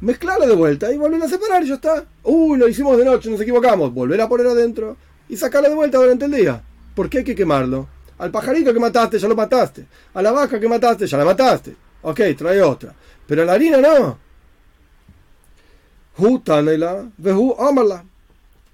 [0.00, 2.04] mezclarla de vuelta y volver a separar y ya está.
[2.24, 3.94] Uy, lo hicimos de noche, nos equivocamos.
[3.94, 4.96] Volver a poner adentro
[5.28, 6.60] y sacarla de vuelta durante el día.
[6.96, 7.86] ¿Por qué hay que quemarlo?
[8.18, 9.86] Al pajarito que mataste, ya lo mataste.
[10.14, 11.76] A la vaca que mataste, ya la mataste.
[12.02, 12.92] Ok, trae otra.
[13.24, 14.31] Pero la harina no.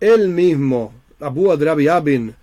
[0.00, 2.34] Él mismo, Abu Adrabi Abin,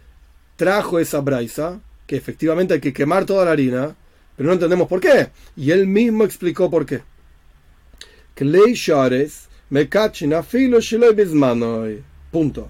[0.55, 3.95] trajo esa braisa que efectivamente hay que quemar toda la harina,
[4.35, 5.29] pero no entendemos por qué.
[5.55, 7.01] Y él mismo explicó por qué.
[12.31, 12.69] Punto.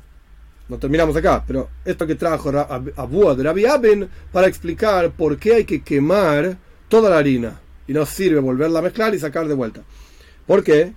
[0.67, 2.49] No terminamos acá, pero esto que trajo
[2.95, 6.57] Abu de Rabbi Abin para explicar por qué hay que quemar
[6.87, 9.81] toda la harina y no sirve volverla a mezclar y sacar de vuelta.
[10.47, 10.93] ¿Por qué?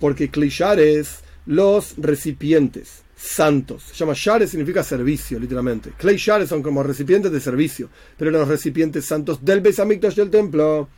[0.00, 3.82] Porque clichares los recipientes santos.
[3.82, 5.92] Se llama share significa servicio, literalmente.
[5.98, 10.88] Clay son como recipientes de servicio, pero los recipientes santos del Beis del templo,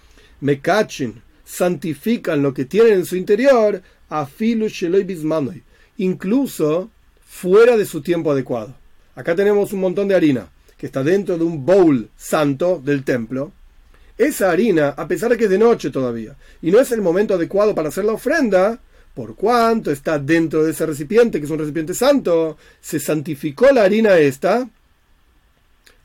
[0.41, 5.63] mekachin, santifican lo que tienen en su interior, afilu sheloi bismanoi,
[5.99, 6.91] incluso
[7.27, 8.75] fuera de su tiempo adecuado.
[9.15, 13.53] Acá tenemos un montón de harina que está dentro de un bowl santo del templo.
[14.17, 17.35] Esa harina, a pesar de que es de noche todavía, y no es el momento
[17.35, 18.81] adecuado para hacer la ofrenda,
[19.15, 23.83] por cuanto está dentro de ese recipiente, que es un recipiente santo, se santificó la
[23.83, 24.69] harina esta,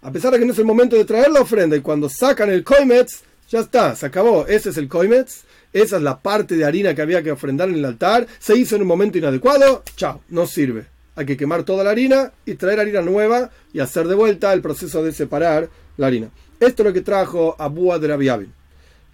[0.02, 2.50] a pesar de que no es el momento de traer la ofrenda, y cuando sacan
[2.50, 6.66] el koimetz, ya está, se acabó, ese es el koimetz, esa es la parte de
[6.66, 10.22] harina que había que ofrendar en el altar, se hizo en un momento inadecuado, chao,
[10.30, 10.86] no sirve.
[11.16, 14.62] Hay que quemar toda la harina y traer harina nueva y hacer de vuelta el
[14.62, 15.68] proceso de separar
[15.98, 16.30] la harina.
[16.60, 18.46] Esto es lo que trajo Abu de la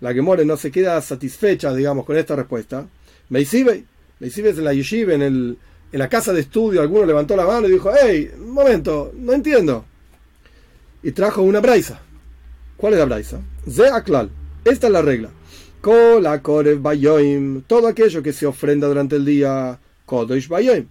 [0.02, 2.86] La Gemore no se queda satisfecha, digamos, con esta respuesta
[3.34, 3.84] Meisibe,
[4.20, 5.58] Meisibe es en la yeshiva, en, el,
[5.92, 9.34] en la casa de estudio, alguno levantó la mano y dijo, hey, un momento, no
[9.34, 9.86] entiendo.
[11.02, 12.00] Y trajo una braisa.
[12.78, 13.42] ¿Cuál es la braisa?
[13.68, 14.30] Ze aklal.
[14.64, 15.32] Esta es la regla.
[15.82, 17.64] Kola korev bayoim.
[17.64, 19.80] Todo aquello que se ofrenda durante el día.
[20.06, 20.86] Kodosh bayoim.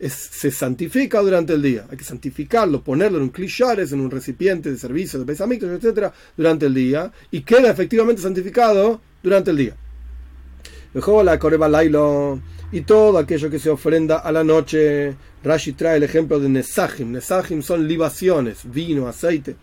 [0.00, 1.86] se santifica durante el día.
[1.88, 6.12] Hay que santificarlo, ponerlo en un clichares, en un recipiente de servicio, de pesamitos, etcétera,
[6.36, 7.12] durante el día.
[7.30, 9.76] Y queda efectivamente santificado durante el día
[12.72, 15.14] y todo aquello que se ofrenda a la noche.
[15.42, 17.12] Rashi trae el ejemplo de Nesajim.
[17.12, 19.56] Nesajim son libaciones, vino, aceite.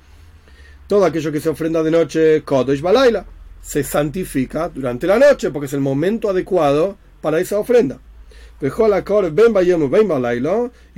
[0.88, 3.26] Todo aquello que se ofrenda de noche, Kodesh Balaila,
[3.62, 8.00] se santifica durante la noche porque es el momento adecuado para esa ofrenda.
[8.60, 8.70] Y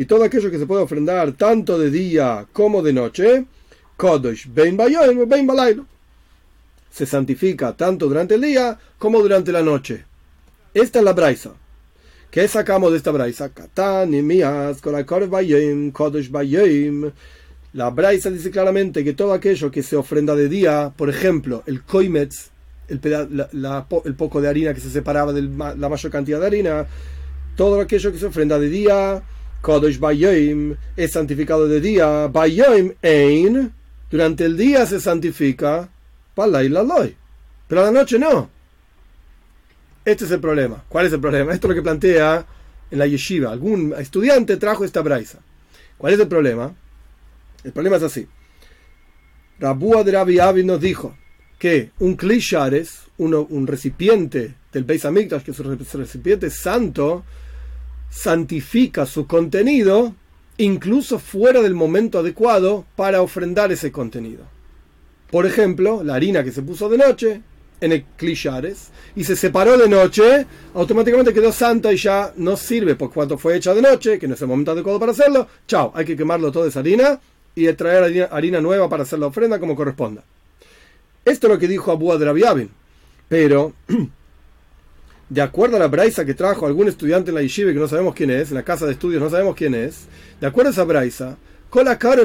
[0.05, 3.45] todo aquello que se puede ofrendar tanto de día como de noche,
[3.97, 5.85] Kodesh Ben Ben
[6.91, 10.05] Se santifica tanto durante el día como durante la noche.
[10.73, 11.51] Esta es la braisa.
[12.29, 13.51] ¿Qué sacamos de esta braisa?
[17.73, 21.83] La braisa dice claramente que todo aquello que se ofrenda de día, por ejemplo, el
[21.83, 22.51] koimetz,
[22.87, 26.85] el, poco de harina que se separaba de la mayor cantidad de harina,
[27.55, 29.23] todo aquello que se ofrenda de día,
[29.61, 33.73] Kodesh Bayoim, es santificado de día, Bayoim Ein,
[34.09, 35.89] durante el día se santifica,
[36.35, 36.69] Palay
[37.67, 38.58] pero a la noche no.
[40.09, 40.83] Este es el problema.
[40.89, 41.53] ¿Cuál es el problema?
[41.53, 42.43] Esto es lo que plantea
[42.89, 43.51] en la yeshiva.
[43.51, 45.37] Algún estudiante trajo esta braisa.
[45.99, 46.73] ¿Cuál es el problema?
[47.63, 48.27] El problema es así.
[49.59, 51.15] Rabúa de Rabbi nos dijo
[51.59, 57.23] que un klishares, un recipiente del Beis que es un recipiente santo,
[58.09, 60.15] santifica su contenido
[60.57, 64.43] incluso fuera del momento adecuado para ofrendar ese contenido.
[65.29, 67.41] Por ejemplo, la harina que se puso de noche
[67.81, 72.95] en el clichares y se separó de noche, automáticamente quedó santa y ya no sirve
[72.95, 75.47] por cuanto fue hecha de noche, que no es el momento adecuado para hacerlo.
[75.67, 77.19] Chao, hay que quemarlo todo esa harina
[77.55, 80.23] y traer harina, nueva para hacer la ofrenda como corresponda.
[81.25, 82.69] Esto es lo que dijo Abu Adrabiabin.
[83.27, 83.73] Pero,
[85.29, 88.15] de acuerdo a la braisa que trajo algún estudiante en la yeshiva que no sabemos
[88.15, 90.05] quién es, en la casa de estudios no sabemos quién es,
[90.39, 91.37] de acuerdo a esa braisa,
[91.83, 92.23] la cara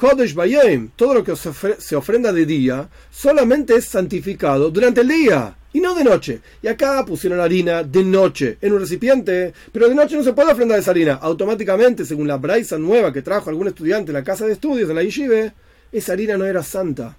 [0.00, 5.54] Kodesh Bayem, todo lo que se ofrenda de día, solamente es santificado durante el día
[5.74, 6.40] y no de noche.
[6.62, 10.52] Y acá pusieron harina de noche en un recipiente, pero de noche no se puede
[10.52, 11.18] ofrendar esa harina.
[11.20, 14.96] Automáticamente, según la braisa nueva que trajo algún estudiante en la casa de estudios, en
[14.96, 15.52] la yeshiva,
[15.92, 17.18] esa harina no era santa.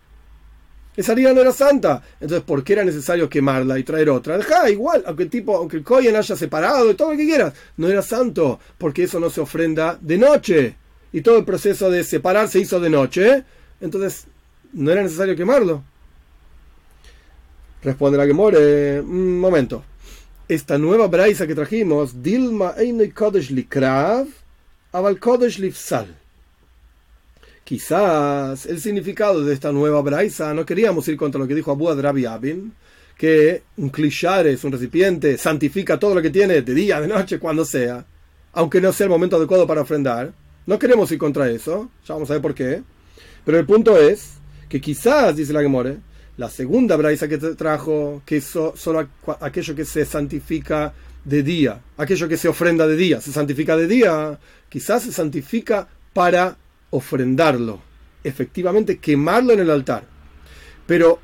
[0.98, 2.02] Esa harina no era santa.
[2.20, 4.40] Entonces, ¿por qué era necesario quemarla y traer otra?
[4.40, 7.54] Deja igual, aunque el tipo, aunque el Koyen haya separado y todo lo que quieras,
[7.78, 10.81] no era santo, porque eso no se ofrenda de noche
[11.14, 13.44] y todo el proceso de separar se hizo de noche,
[13.80, 14.26] entonces
[14.74, 15.84] no era necesario quemarlo.
[17.84, 19.84] Responde la que more, un momento.
[20.48, 22.76] Esta nueva braisa que trajimos, Dilma
[23.14, 24.28] Kodesh Likrav,
[24.92, 26.16] Aval Kodesh Lifsal.
[27.64, 31.90] Quizás el significado de esta nueva braisa, no queríamos ir contra lo que dijo Abu
[31.90, 32.74] Adrabi Abin,
[33.18, 37.64] que un clichares, un recipiente, santifica todo lo que tiene de día, de noche, cuando
[37.64, 38.06] sea,
[38.54, 40.34] aunque no sea el momento adecuado para ofrendar.
[40.66, 42.84] No queremos ir contra eso, ya vamos a ver por qué.
[43.44, 44.34] Pero el punto es
[44.70, 45.98] que quizás, dice la Gemore,
[46.38, 49.08] la segunda braisa que trajo, que es solo
[49.40, 50.94] aquello que se santifica
[51.26, 54.40] de día, aquello que se ofrenda de día, se santifica de día,
[54.70, 56.58] quizás se santifica para
[56.92, 57.82] ofrendarlo.
[58.24, 60.04] efectivamente quemarlo en el altar.
[60.86, 61.20] Pero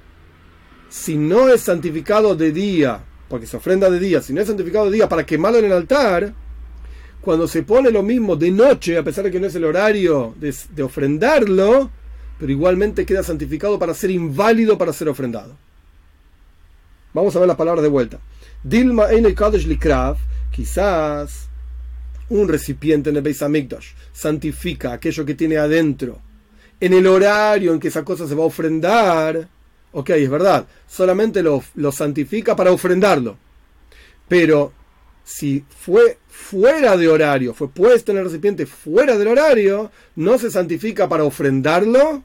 [0.90, 4.86] si no es santificado de día, porque se ofrenda de día, si no es santificado
[4.86, 6.34] de día para quemarlo en el altar,
[7.28, 10.34] cuando se pone lo mismo de noche, a pesar de que no es el horario
[10.40, 11.92] de, ofrendarlo,
[12.40, 15.58] pero igualmente queda santificado para ser inválido para ser ofrendado.
[17.14, 18.22] Vamos a ver las palabras de vuelta.
[18.64, 20.16] Dilma Kadosh Likrav,
[20.52, 21.50] quizás
[22.30, 26.22] un recipiente en el Beis Hamikdash santifica aquello que tiene adentro
[26.80, 29.50] en el horario en que esa cosa se va a ofrendar.
[29.92, 33.38] Ok, es verdad, solamente lo, lo santifica para ofrendarlo.
[34.30, 34.72] Pero
[35.26, 40.52] si fue fuera de horario, fue puesto en el recipiente fuera del horario, no se
[40.52, 42.24] santifica para ofrendarlo,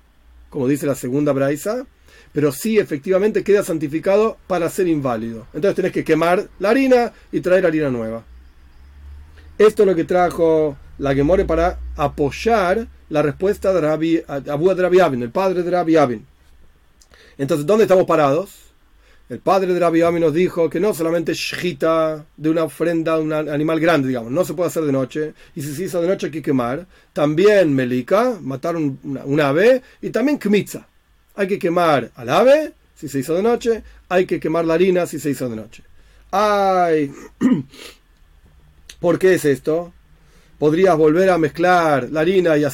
[0.50, 1.86] como dice la segunda braisa,
[2.32, 5.46] pero sí efectivamente queda santificado para ser inválido.
[5.54, 8.22] Entonces tenés que quemar la harina y traer harina nueva.
[9.58, 14.82] Esto es lo que trajo la Gemore para apoyar la respuesta de Rabbi, Abu de
[14.82, 16.26] Rabbi Abin, el padre de Rabbi Abin.
[17.38, 18.50] Entonces, ¿dónde estamos parados?
[19.32, 23.18] El padre de Rabbi Ami nos dijo que no solamente shita de una ofrenda a
[23.18, 26.08] un animal grande, digamos, no se puede hacer de noche, y si se hizo de
[26.08, 26.86] noche hay que quemar.
[27.14, 30.86] También melika, matar un, ave, y también kmitza.
[31.34, 35.06] Hay que quemar al ave, si se hizo de noche, hay que quemar la harina
[35.06, 35.82] si se hizo de noche.
[36.30, 37.10] Ay,
[39.00, 39.94] ¿por qué es esto?
[40.58, 42.64] ¿Podrías volver a mezclar la harina y,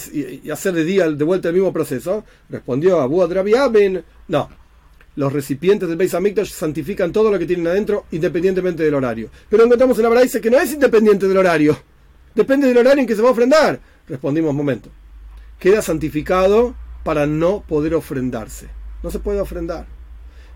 [0.50, 2.24] hacer de día de vuelta el mismo proceso?
[2.50, 4.58] Respondió Abu Rabbi Abin, no
[5.18, 9.30] los recipientes del Beis Hamikdash santifican todo lo que tienen adentro independientemente del horario.
[9.50, 11.76] Pero encontramos en la Braise que no es independiente del horario.
[12.36, 13.80] Depende del horario en que se va a ofrendar.
[14.06, 14.90] Respondimos, momento.
[15.58, 18.68] Queda santificado para no poder ofrendarse.
[19.02, 19.86] No se puede ofrendar.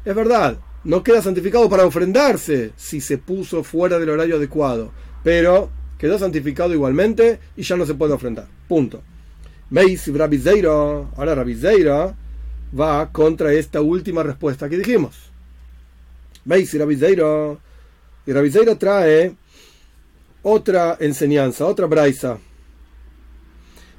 [0.05, 4.93] Es verdad, no queda santificado para ofrendarse si se puso fuera del horario adecuado.
[5.25, 8.47] Pero quedó santificado igualmente y ya no se puede ofrendar.
[8.69, 9.03] Punto.
[9.71, 12.22] Meis Rabizeiro, ahora Rabizeiro
[12.79, 15.17] va contra esta última respuesta que dijimos.
[16.45, 16.73] ¿Veis?
[16.75, 17.61] Y Rabizeiro,
[18.27, 19.35] y Rabizeiro trae
[20.43, 22.39] otra enseñanza, otra braisa,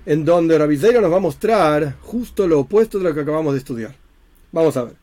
[0.05, 3.59] en donde Rabizeiro nos va a mostrar justo lo opuesto de lo que acabamos de
[3.59, 3.95] estudiar.
[4.51, 4.95] Vamos a ver.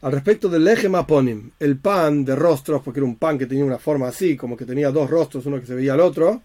[0.00, 3.64] Al respecto del lejem aponim, el pan de rostros, porque era un pan que tenía
[3.64, 6.40] una forma así, como que tenía dos rostros, uno que se veía al otro,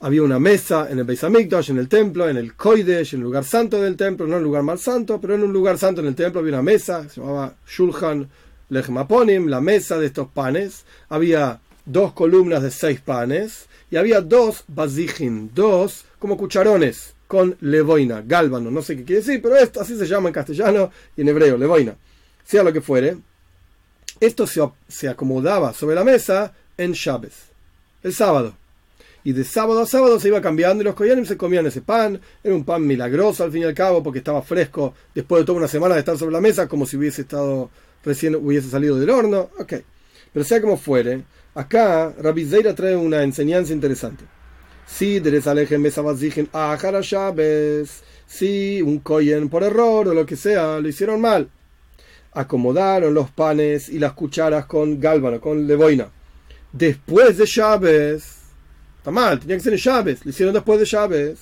[0.00, 3.24] había una mesa en el Beis Hamikdash, en el templo, en el Koidesh, en el
[3.24, 6.00] lugar santo del templo, no en el lugar más santo, pero en un lugar santo
[6.00, 8.28] en el templo había una mesa, se llamaba Shulchan
[8.70, 10.84] Lechmaponim, la mesa de estos panes.
[11.10, 18.22] Había dos columnas de seis panes y había dos bazijin, dos como cucharones con levoina,
[18.26, 21.28] gálbano, no sé qué quiere decir, pero esto así se llama en castellano y en
[21.28, 21.94] hebreo, levoina.
[22.44, 23.18] Sea lo que fuere,
[24.18, 27.32] esto se, se acomodaba sobre la mesa en Shabbat,
[28.02, 28.59] el sábado
[29.24, 32.20] y de sábado a sábado se iba cambiando y los koyanim se comían ese pan.
[32.42, 35.58] Era un pan milagroso al fin y al cabo porque estaba fresco después de toda
[35.58, 37.70] una semana de estar sobre la mesa como si hubiese estado
[38.04, 39.50] recién hubiese salido del horno.
[39.58, 39.74] Ok,
[40.32, 44.24] pero sea como fuere, acá Rabbi Zeira trae una enseñanza interesante.
[44.86, 45.22] Si
[48.26, 51.48] si un koyen por error o lo que sea lo hicieron mal,
[52.32, 56.08] acomodaron los panes y las cucharas con gálvano, con levoina.
[56.72, 58.39] Después de Shabes,
[59.00, 60.26] Está mal, tenía que ser en Chávez.
[60.26, 61.38] Lo hicieron después de Chávez.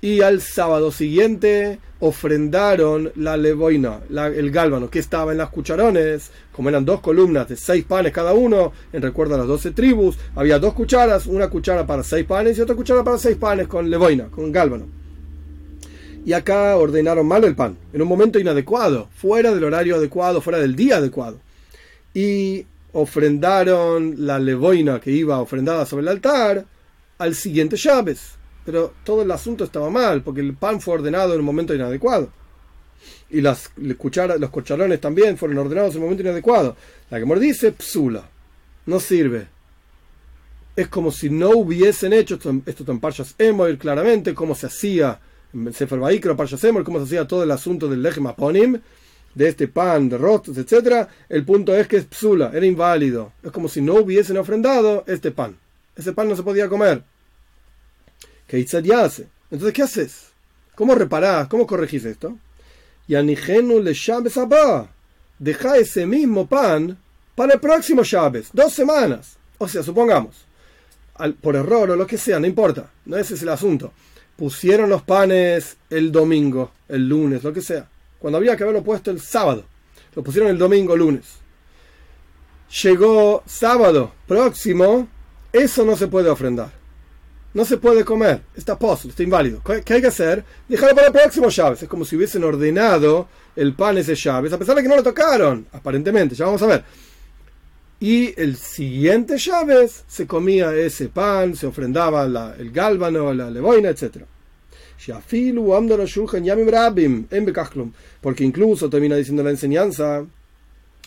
[0.00, 6.68] Y al sábado siguiente ofrendaron la levoina, el gálvano, que estaba en las cucharones, como
[6.68, 10.60] eran dos columnas de seis panes cada uno, en recuerdo a las doce tribus, había
[10.60, 14.26] dos cucharas, una cuchara para seis panes y otra cuchara para seis panes con levoina,
[14.26, 14.86] con gálvano.
[16.24, 20.60] Y acá ordenaron mal el pan, en un momento inadecuado, fuera del horario adecuado, fuera
[20.60, 21.40] del día adecuado.
[22.12, 26.64] Y ofrendaron la levoina que iba ofrendada sobre el altar
[27.18, 28.32] al siguiente llaves.
[28.64, 32.30] Pero todo el asunto estaba mal, porque el pan fue ordenado en un momento inadecuado.
[33.28, 33.96] Y las los
[34.50, 36.76] cucharones también fueron ordenados en un momento inadecuado.
[37.10, 38.28] La que dice psula.
[38.86, 39.48] No sirve.
[40.76, 45.20] Es como si no hubiesen hecho esto, esto en Parshas Emoir claramente, cómo se hacía
[45.52, 48.80] en Sefer Baikra, Parshas Emoir, cómo se hacía todo el asunto del Lechem Aponim
[49.34, 53.32] de este pan, de rostros, etc., el punto es que es psula, era inválido.
[53.42, 55.56] Es como si no hubiesen ofrendado este pan.
[55.96, 57.02] Ese pan no se podía comer.
[58.46, 58.64] ¿Qué
[58.94, 59.26] hace?
[59.50, 60.28] Entonces, ¿qué haces?
[60.74, 61.48] ¿Cómo reparás?
[61.48, 62.36] ¿Cómo corregís esto?
[63.06, 64.38] Y anigenu le Shabes
[65.38, 66.96] Deja ese mismo pan
[67.34, 69.36] para el próximo Shabes, dos semanas.
[69.58, 70.44] O sea, supongamos,
[71.40, 73.92] por error o lo que sea, no importa, no ese es el asunto.
[74.36, 77.88] Pusieron los panes el domingo, el lunes, lo que sea
[78.24, 79.66] cuando había que haberlo puesto el sábado.
[80.14, 81.26] Lo pusieron el domingo, lunes.
[82.82, 85.08] llegó sábado próximo,
[85.52, 86.72] eso no se puede ofrendar.
[87.52, 88.40] No se puede comer.
[88.56, 89.60] Está pozo, está inválido.
[89.62, 90.42] ¿Qué hay que hacer?
[90.66, 91.82] Dejarlo para el próximo llaves.
[91.82, 95.02] Es como si hubiesen ordenado el pan ese llaves, a pesar de que no lo
[95.02, 96.34] tocaron, aparentemente.
[96.34, 96.84] Ya vamos a ver.
[98.00, 102.24] Y el siguiente llaves se comía ese pan, se ofrendaba
[102.58, 104.24] el gálbano, la leboina, etc.
[108.20, 110.24] Porque incluso termina diciendo la enseñanza,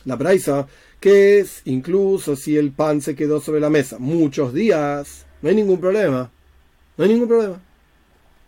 [0.06, 0.68] la braisa,
[1.00, 5.56] que es incluso si el pan se quedó sobre la mesa muchos días, no hay
[5.56, 6.32] ningún problema.
[6.98, 7.62] No hay ningún problema.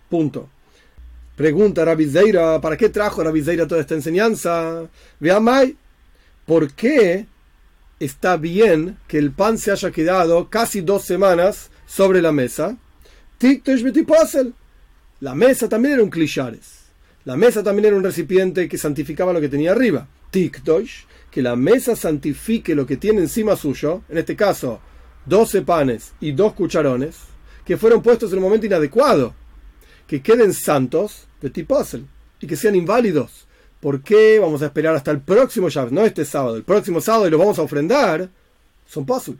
[0.09, 0.49] Punto.
[1.35, 4.87] Pregunta Rabizeira, ¿para qué trajo Rabizeira toda esta enseñanza?
[5.19, 5.77] Vean,
[6.45, 7.27] ¿por qué
[7.99, 12.77] está bien que el pan se haya quedado casi dos semanas sobre la mesa?
[15.21, 16.79] La mesa también era un clichares.
[17.25, 20.07] La mesa también era un recipiente que santificaba lo que tenía arriba.
[20.31, 24.79] Tiktosh, que la mesa santifique lo que tiene encima suyo, en este caso,
[25.25, 27.17] 12 panes y dos cucharones,
[27.65, 29.33] que fueron puestos en un momento inadecuado,
[30.07, 32.05] que queden santos de tipósel
[32.39, 33.45] y que sean inválidos.
[33.81, 35.91] ¿Por qué vamos a esperar hasta el próximo Shabbat?
[35.91, 38.29] No este sábado, el próximo sábado y lo vamos a ofrendar.
[38.87, 39.37] Son pasul.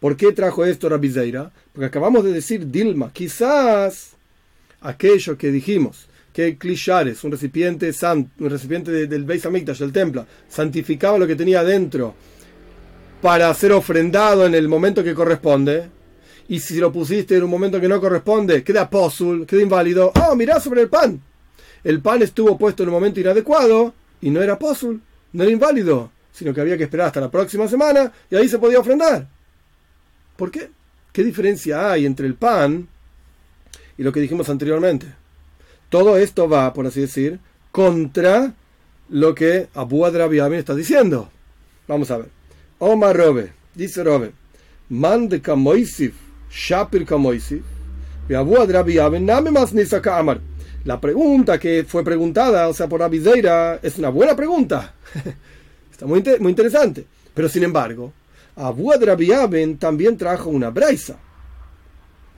[0.00, 1.50] ¿Por qué trajo esto Rabizeira?
[1.72, 4.17] Porque acabamos de decir Dilma, quizás
[4.80, 7.92] aquello que dijimos, que Clishares, un recipiente
[8.38, 12.14] un recipiente del Beis Hamikdash, del templo, santificaba lo que tenía dentro
[13.20, 15.88] para ser ofrendado en el momento que corresponde.
[16.48, 20.12] Y si lo pusiste en un momento que no corresponde, queda pósul, queda inválido.
[20.14, 21.20] Oh, mirá sobre el pan.
[21.84, 25.00] El pan estuvo puesto en un momento inadecuado y no era pósul,
[25.32, 28.58] no era inválido, sino que había que esperar hasta la próxima semana y ahí se
[28.58, 29.28] podía ofrendar.
[30.36, 30.70] ¿Por qué?
[31.12, 32.88] ¿Qué diferencia hay entre el pan
[33.98, 35.06] y lo que dijimos anteriormente?
[35.90, 37.40] Todo esto va, por así decir,
[37.70, 38.54] contra
[39.10, 41.28] lo que Abu Adrabiamin está diciendo.
[41.86, 42.28] Vamos a ver.
[42.78, 44.32] Omar Robe, dice Robe,
[44.88, 46.14] man de Kamoisif,
[46.50, 47.62] Shapir Kamoisif,
[50.84, 54.94] la pregunta que fue preguntada, o sea, por Abizeira, es una buena pregunta.
[55.90, 57.04] Está muy, muy interesante.
[57.32, 58.12] Pero sin embargo,
[58.56, 61.16] Abu Adrabiaben también trajo una braisa.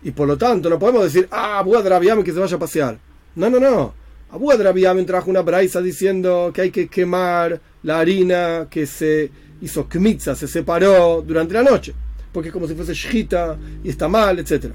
[0.03, 2.99] Y por lo tanto, no podemos decir, ah, Abu Adrabiaben que se vaya a pasear.
[3.35, 3.95] No, no, no.
[4.31, 9.31] Abu Adrabiaben trajo una braisa diciendo que hay que quemar la harina que se
[9.61, 11.93] hizo kmitza, se separó durante la noche.
[12.33, 14.73] Porque es como si fuese shita y está mal, etc.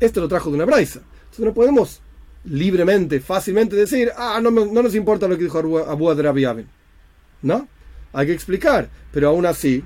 [0.00, 1.00] Esto lo trajo de una braisa.
[1.24, 2.00] Entonces no podemos
[2.44, 6.66] libremente, fácilmente decir, ah, no, no nos importa lo que dijo Abu Adrabiaben.
[7.42, 7.68] ¿No?
[8.12, 8.88] Hay que explicar.
[9.12, 9.82] Pero aún así,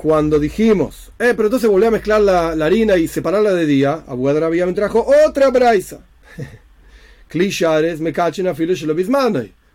[0.00, 4.30] cuando dijimos, eh, pero entonces volví a mezclar la, harina y separarla de día, Abu
[4.30, 6.00] Adrabiaben trajo otra braisa.
[7.28, 8.54] Clishares me cachen a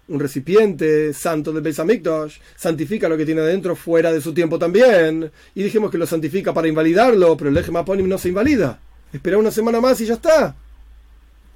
[0.07, 4.57] un recipiente santo de Beis Hamikdash santifica lo que tiene adentro fuera de su tiempo
[4.57, 5.31] también.
[5.53, 8.79] Y dijimos que lo santifica para invalidarlo, pero el eje Maponim no se invalida.
[9.13, 10.55] Espera una semana más y ya está.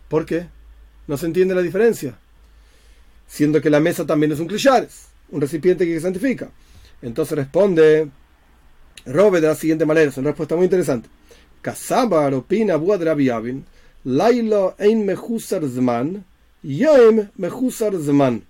[0.07, 0.45] ¿Por qué?
[1.07, 2.19] No se entiende la diferencia.
[3.27, 6.51] Siendo que la mesa también es un clichares, un recipiente que santifica.
[7.01, 8.09] Entonces responde
[9.05, 11.09] Robe de la siguiente manera, es una respuesta muy interesante.
[11.61, 13.65] Kasabar opina Buadrabiabin,
[14.05, 16.23] Lailo ein mehusar zman,
[16.63, 18.43] Yom mehusar zman.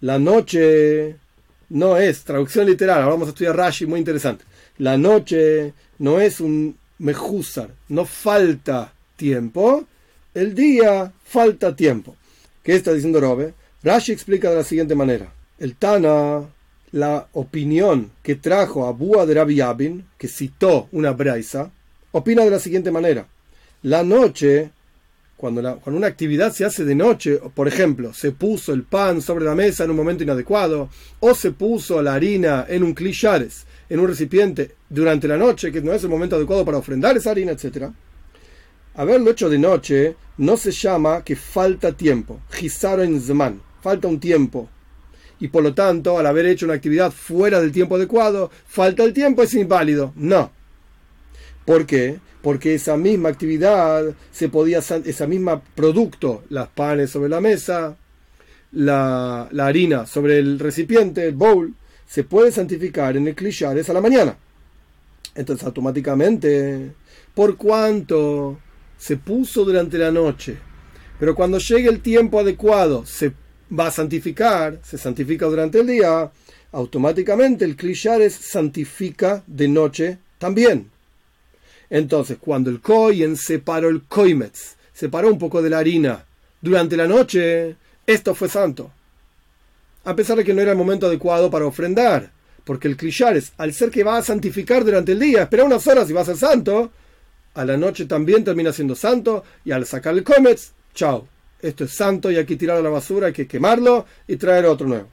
[0.00, 1.16] La noche
[1.68, 4.44] no es, traducción literal, ahora vamos a estudiar Rashi, muy interesante.
[4.78, 9.84] La noche no es un mehusar, no falta tiempo,
[10.34, 12.16] el día falta tiempo.
[12.62, 13.54] ¿Qué está diciendo Robe?
[13.82, 15.32] Rashi explica de la siguiente manera.
[15.58, 16.42] El Tana,
[16.92, 21.70] la opinión que trajo a Bua de Rabbi Abin, que citó una braisa,
[22.12, 23.26] opina de la siguiente manera.
[23.82, 24.70] La noche,
[25.36, 29.22] cuando, la, cuando una actividad se hace de noche, por ejemplo, se puso el pan
[29.22, 30.88] sobre la mesa en un momento inadecuado,
[31.20, 35.80] o se puso la harina en un clichares, en un recipiente durante la noche, que
[35.80, 37.92] no es el momento adecuado para ofrendar esa harina, etcétera
[38.94, 42.40] haberlo hecho de noche no se llama que falta tiempo.
[42.60, 43.60] en Zman.
[43.80, 44.68] Falta un tiempo.
[45.42, 49.12] Y por lo tanto, al haber hecho una actividad fuera del tiempo adecuado, falta el
[49.12, 50.12] tiempo, es inválido.
[50.14, 50.52] No.
[51.64, 52.20] ¿Por qué?
[52.42, 57.96] Porque esa misma actividad se podía, esa misma producto, las panes sobre la mesa,
[58.70, 61.74] la, harina sobre el recipiente, el bowl,
[62.06, 64.36] se puede santificar en el clichares a la mañana.
[65.34, 66.92] Entonces, automáticamente,
[67.34, 68.60] por cuanto
[68.96, 70.56] se puso durante la noche,
[71.18, 73.32] pero cuando llegue el tiempo adecuado se
[73.78, 76.30] va a santificar, se santifica durante el día,
[76.72, 80.90] automáticamente el Klishares santifica de noche también.
[81.90, 86.24] Entonces, cuando el Koyen separó el Koimetz, separó un poco de la harina
[86.60, 88.90] durante la noche, esto fue santo.
[90.04, 92.30] a pesar de que no era el momento adecuado para ofrendar.
[92.64, 96.08] Porque el Clishares, al ser que va a santificar durante el día, espera unas horas
[96.08, 96.90] y va a ser santo,
[97.54, 101.28] a la noche también termina siendo santo, y al sacar el comets, chao,
[101.62, 104.66] esto es santo y hay que tirarlo a la basura, hay que quemarlo y traer
[104.66, 105.08] otro nuevo.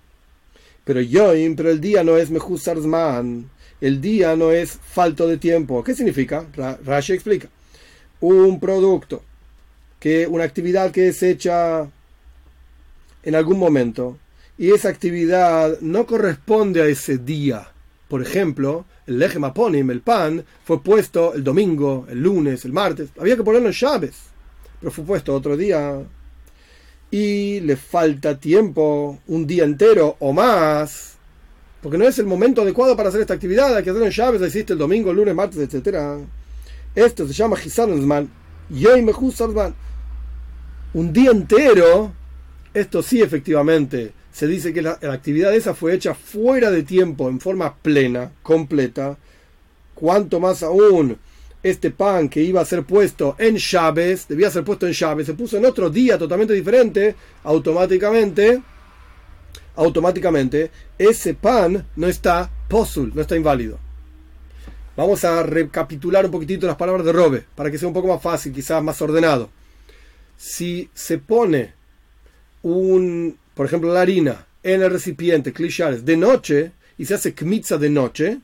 [0.84, 5.84] Pero Yoim, pero el día no es Mehusarzman, el día no es falto de tiempo.
[5.84, 6.46] ¿Qué significa?
[6.84, 7.48] Rashi explica.
[8.22, 9.24] Un producto,
[10.00, 11.88] que una actividad que es hecha
[13.24, 14.18] en algún momento,
[14.58, 17.72] y esa actividad no corresponde a ese día.
[18.10, 23.10] Por ejemplo, el lejem aponim, el pan, fue puesto el domingo, el lunes, el martes.
[23.20, 24.16] Había que ponerlo en llaves,
[24.80, 26.02] pero fue puesto otro día.
[27.12, 31.18] Y le falta tiempo, un día entero o más,
[31.82, 33.76] porque no es el momento adecuado para hacer esta actividad.
[33.76, 36.22] Hay que hacerlo en llaves, existe el domingo, el lunes, martes, etc.
[36.94, 38.30] Esto se llama Hisansman,
[38.70, 39.14] Yoime
[40.94, 42.12] Un día entero,
[42.74, 47.40] esto sí efectivamente se dice que la, actividad esa fue hecha fuera de tiempo, en
[47.40, 49.18] forma plena, completa.
[49.96, 51.18] Cuanto más aún
[51.62, 55.34] este pan que iba a ser puesto en llaves, debía ser puesto en llaves, se
[55.34, 58.62] puso en otro día totalmente diferente, automáticamente,
[59.76, 63.80] automáticamente, ese pan no está posul, no está inválido.
[64.96, 68.22] Vamos a recapitular un poquitito las palabras de Robe, para que sea un poco más
[68.22, 69.50] fácil, quizás más ordenado.
[70.38, 71.74] Si se pone
[72.62, 77.78] un por ejemplo, la harina en el recipiente, clichares, de noche, y se hace kmitza
[77.78, 78.40] de noche,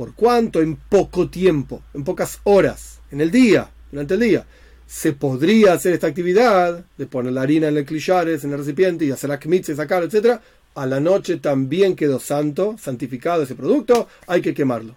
[0.00, 0.62] ¿por cuánto?
[0.62, 4.46] En poco tiempo, en pocas horas, en el día, durante el día.
[4.86, 9.04] Se podría hacer esta actividad de poner la harina en el clichares, en el recipiente,
[9.04, 10.40] y hacer la kmitza y sacarlo, etc.
[10.74, 14.96] A la noche también quedó santo, santificado ese producto, hay que quemarlo.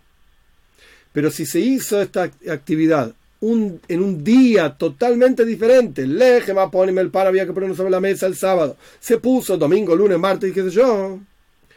[1.12, 6.08] Pero si se hizo esta actividad en un día totalmente diferente.
[6.08, 8.78] Lejema, poneme el pan, había que ponerlo sobre la mesa el sábado.
[9.02, 11.20] Se puso domingo, lunes, martes qué sé yo.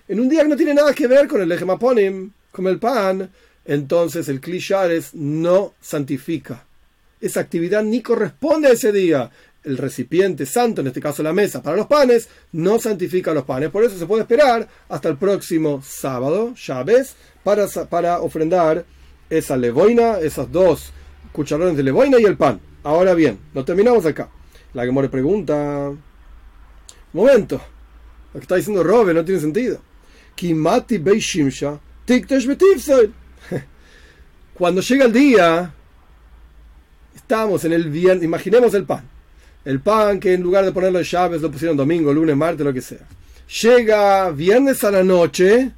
[0.06, 2.78] En un día que no tiene nada que ver con el lejema ponim, con el
[2.78, 3.30] pan,
[3.66, 6.64] entonces el clichares no santifica.
[7.20, 9.30] Esa actividad ni corresponde a ese día.
[9.62, 13.70] El recipiente santo, en este caso la mesa para los panes, no santifica los panes.
[13.70, 18.84] Por eso se puede esperar hasta el próximo sábado, ya ves, para, para ofrendar
[19.28, 20.92] esa levoina, esas dos
[21.32, 22.60] cucharones de leboina y el pan.
[22.84, 24.30] Ahora bien, lo terminamos acá.
[24.72, 25.92] La que more pregunta.
[27.12, 27.60] Momento.
[28.32, 29.80] Lo que está diciendo Robe no tiene sentido.
[30.36, 30.98] Kimati
[34.54, 35.74] Cuando llega el día,
[37.14, 38.24] estamos en el viernes.
[38.24, 39.04] Imaginemos el pan.
[39.64, 42.72] El pan que en lugar de ponerlo en llaves lo pusieron domingo, lunes, martes, lo
[42.72, 43.06] que sea.
[43.62, 45.72] Llega viernes a la noche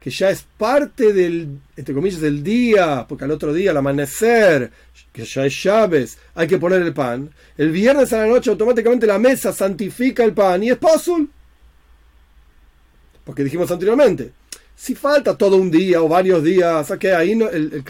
[0.00, 4.70] que ya es parte del, entre comillas, del día, porque al otro día, al amanecer,
[5.10, 7.30] que ya es llaves, hay que poner el pan.
[7.56, 11.30] El viernes a la noche automáticamente la mesa santifica el pan y es posul.
[13.24, 14.32] Porque dijimos anteriormente,
[14.76, 17.84] si falta todo un día o varios días, que ahí el, el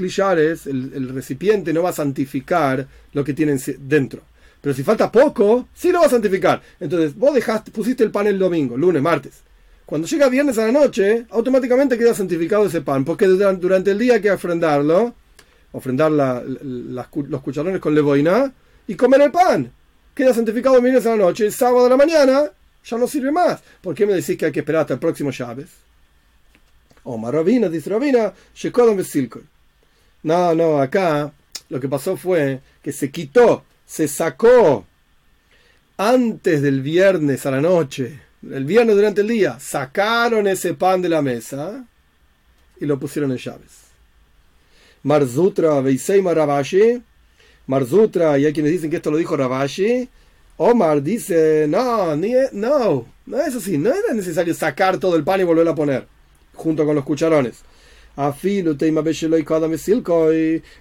[0.95, 4.23] el, recipiente no va a santificar lo que tiene dentro.
[4.61, 6.63] Pero si falta poco, sí lo va a santificar.
[6.81, 9.45] Entonces, vos dejaste, pusiste el pan el domingo, lunes, martes
[9.87, 14.15] cuando llega viernes a la noche, automáticamente queda santificado ese pan, porque durante el día
[14.15, 15.15] hay que ofrendarlo,
[15.73, 18.51] ofrendar los cucharones con levoina
[18.87, 19.71] y comer el pan.
[20.15, 22.45] Queda santificado viernes a la noche, el sábado a la mañana
[22.85, 23.61] ya no sirve más.
[23.83, 25.69] ¿Por qué me decís que hay que esperar hasta el próximo llaves?
[27.05, 28.33] O Maravina, dice Rabina,
[30.23, 31.33] No, no, acá
[31.69, 34.85] lo que pasó fue que se quitó, se sacó
[35.97, 38.21] antes del viernes a la noche
[38.53, 41.85] el viernes durante el día, sacaron ese pan de la mesa
[42.81, 43.85] y lo pusieron en llaves.
[45.03, 47.03] Marzutra, Beiseima Rabashi,
[47.67, 50.09] Marzutra, y hay quienes dicen que esto lo dijo Rabashi.
[50.57, 55.41] Omar dice, no, ni, no, no es así, no era necesario sacar todo el pan
[55.41, 56.07] y volverlo a poner,
[56.55, 57.63] junto con los cucharones.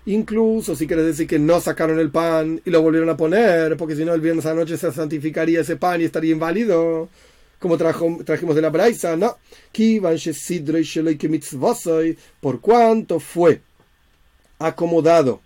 [0.05, 3.95] Incluso si quieres decir que no sacaron el pan y lo volvieron a poner, porque
[3.95, 7.09] si no el viernes a noche se santificaría ese pan y estaría inválido
[7.59, 9.37] como trajimos de la Braisa, no.
[12.41, 13.61] Por cuanto fue
[14.59, 15.41] acomodado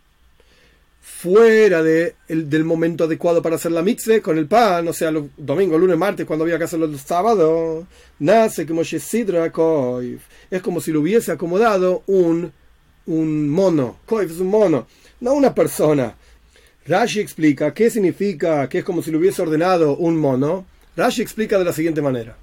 [1.08, 5.10] fuera de el, del momento adecuado para hacer la mitzvah con el pan, o sea,
[5.10, 7.88] los domingo, lunes, martes, cuando había que hacerlo el sábado,
[8.20, 12.52] nace como es como si lo hubiese acomodado un,
[13.08, 14.88] un mono, es un mono,
[15.22, 16.16] no una persona.
[16.86, 20.66] Rashi explica qué significa que es como si lo hubiese ordenado un mono
[20.98, 22.36] Rashi explica de la siguiente manera.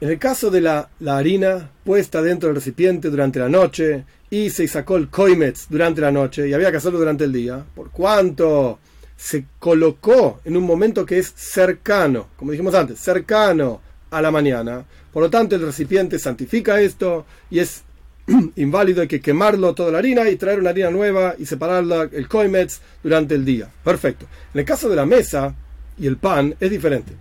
[0.00, 4.66] En el caso de la, harina puesta dentro del recipiente durante la noche y se
[4.66, 8.78] sacó el koimetz durante la noche y había que hacerlo durante el día, por cuanto
[9.14, 14.86] se colocó en un momento que es cercano, como dijimos antes, cercano a la mañana.
[15.12, 17.82] Por lo tanto, el recipiente santifica esto y es
[18.56, 22.80] inválido, que quemarlo toda la harina y traer una harina nueva y separarla, el koimetz,
[23.02, 23.68] durante el día.
[23.84, 24.24] Perfecto.
[24.54, 25.54] En el caso de la mesa
[25.98, 27.12] y el pan es diferente.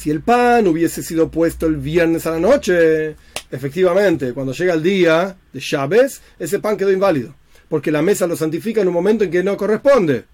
[0.00, 3.16] Si el pan hubiese sido puesto el viernes a la noche,
[3.50, 7.34] efectivamente, cuando llega el día de Chávez, ese pan quedó inválido,
[7.68, 10.24] porque la mesa lo santifica en un momento en que no corresponde.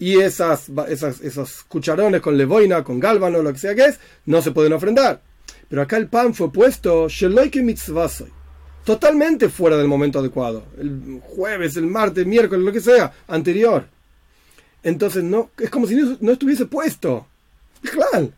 [0.00, 0.68] Y esas,
[1.22, 5.22] esos cucharones con levoina, con gálvano, lo que sea que es, no se pueden ofrendar.
[5.68, 7.06] Pero acá el pan fue puesto,
[8.84, 10.64] totalmente fuera del momento adecuado.
[10.76, 13.86] El jueves, el martes, miércoles, lo que sea, anterior.
[14.82, 17.28] Entonces no, es como si no, estuviese puesto.
[17.80, 18.32] Claro.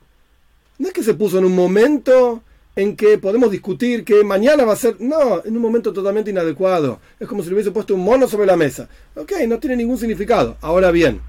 [0.79, 2.43] No es que se puso en un momento
[2.77, 5.01] en que podemos discutir que mañana va a ser.
[5.01, 7.01] No, en un momento totalmente inadecuado.
[7.19, 8.89] Es como si le hubiese puesto un mono sobre la mesa.
[9.17, 10.57] Ok, no tiene ningún significado.
[10.61, 11.21] Ahora bien,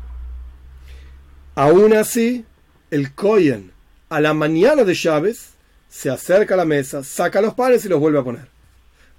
[1.56, 2.46] aún así,
[2.92, 3.72] el Koyen
[4.10, 5.54] a la mañana de Chávez
[5.90, 8.48] se acerca a la mesa, saca los panes y los vuelve a poner.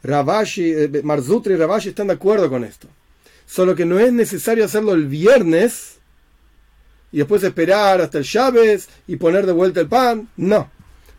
[0.02, 2.88] Ravashi, eh, y Ravashi están de acuerdo con esto.
[3.44, 5.99] Solo que no es necesario hacerlo el viernes
[7.12, 10.28] y después esperar hasta el Chávez y poner de vuelta el pan.
[10.36, 10.70] No.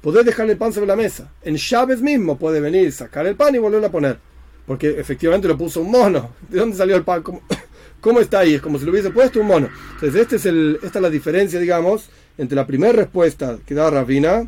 [0.01, 1.31] Podés dejar el pan sobre la mesa.
[1.43, 4.17] En Chávez mismo puede venir, sacar el pan y volverlo a poner.
[4.65, 6.31] Porque efectivamente lo puso un mono.
[6.49, 7.23] ¿De dónde salió el pan?
[8.01, 8.55] ¿Cómo, está ahí?
[8.55, 9.69] Es como si lo hubiese puesto un mono.
[9.93, 13.91] Entonces, este es el, esta es la diferencia, digamos, entre la primera respuesta que da
[13.91, 14.47] Ravina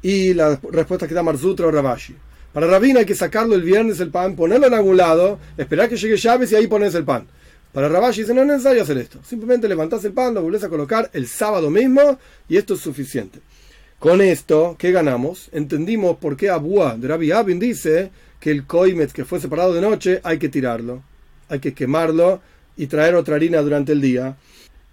[0.00, 2.16] y la respuesta que da Marzutra o Ravashi.
[2.52, 5.96] Para Ravina hay que sacarlo el viernes el pan, ponerlo en algún lado, esperar que
[5.96, 7.26] llegue Chávez y ahí pones el pan.
[7.72, 9.20] Para Rabashi dice, no es necesario hacer esto.
[9.24, 12.18] Simplemente levantás el pan, lo volvés a colocar el sábado mismo
[12.48, 13.40] y esto es suficiente.
[13.98, 15.50] Con esto, ¿qué ganamos?
[15.52, 18.10] Entendimos por qué Abúa de Rabbi Abin dice
[18.40, 21.02] que el koimet que fue separado de noche hay que tirarlo,
[21.48, 22.40] hay que quemarlo
[22.76, 24.36] y traer otra harina durante el día.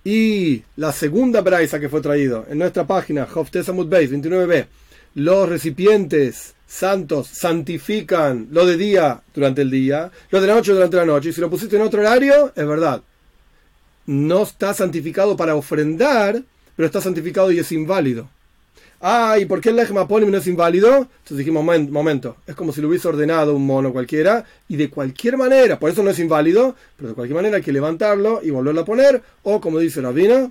[0.04, 4.68] Y la segunda braisa que fue traído en nuestra página, Hoftesamut Base 29b,
[5.16, 11.06] los recipientes santos santifican lo de día durante el día, lo de noche durante la
[11.06, 11.30] noche.
[11.30, 13.02] Y si lo pusiste en otro horario, es verdad.
[14.06, 16.44] No está santificado para ofrendar,
[16.76, 18.30] pero está santificado y es inválido.
[19.00, 20.90] Ah, ¿y por qué el Lejmaponim no es inválido?
[20.98, 25.38] Entonces dijimos, momento, es como si lo hubiese ordenado un mono cualquiera, y de cualquier
[25.38, 28.82] manera, por eso no es inválido, pero de cualquier manera hay que levantarlo y volverlo
[28.82, 30.50] a poner, o como dice la Vina,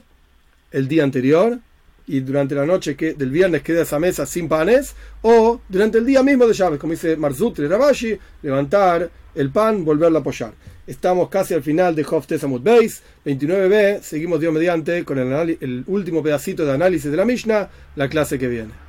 [0.71, 1.59] el día anterior,
[2.07, 6.07] y durante la noche que, del viernes queda esa mesa sin panes, o durante el
[6.07, 10.53] día mismo de llaves, como dice Marzutri Rabashi, levantar el pan, volverlo a apoyar.
[10.87, 15.85] Estamos casi al final de Hof Tesamut Beis, 29b, seguimos Dios mediante con el, el
[15.89, 18.86] último pedacito de análisis de la Mishnah, la clase que viene.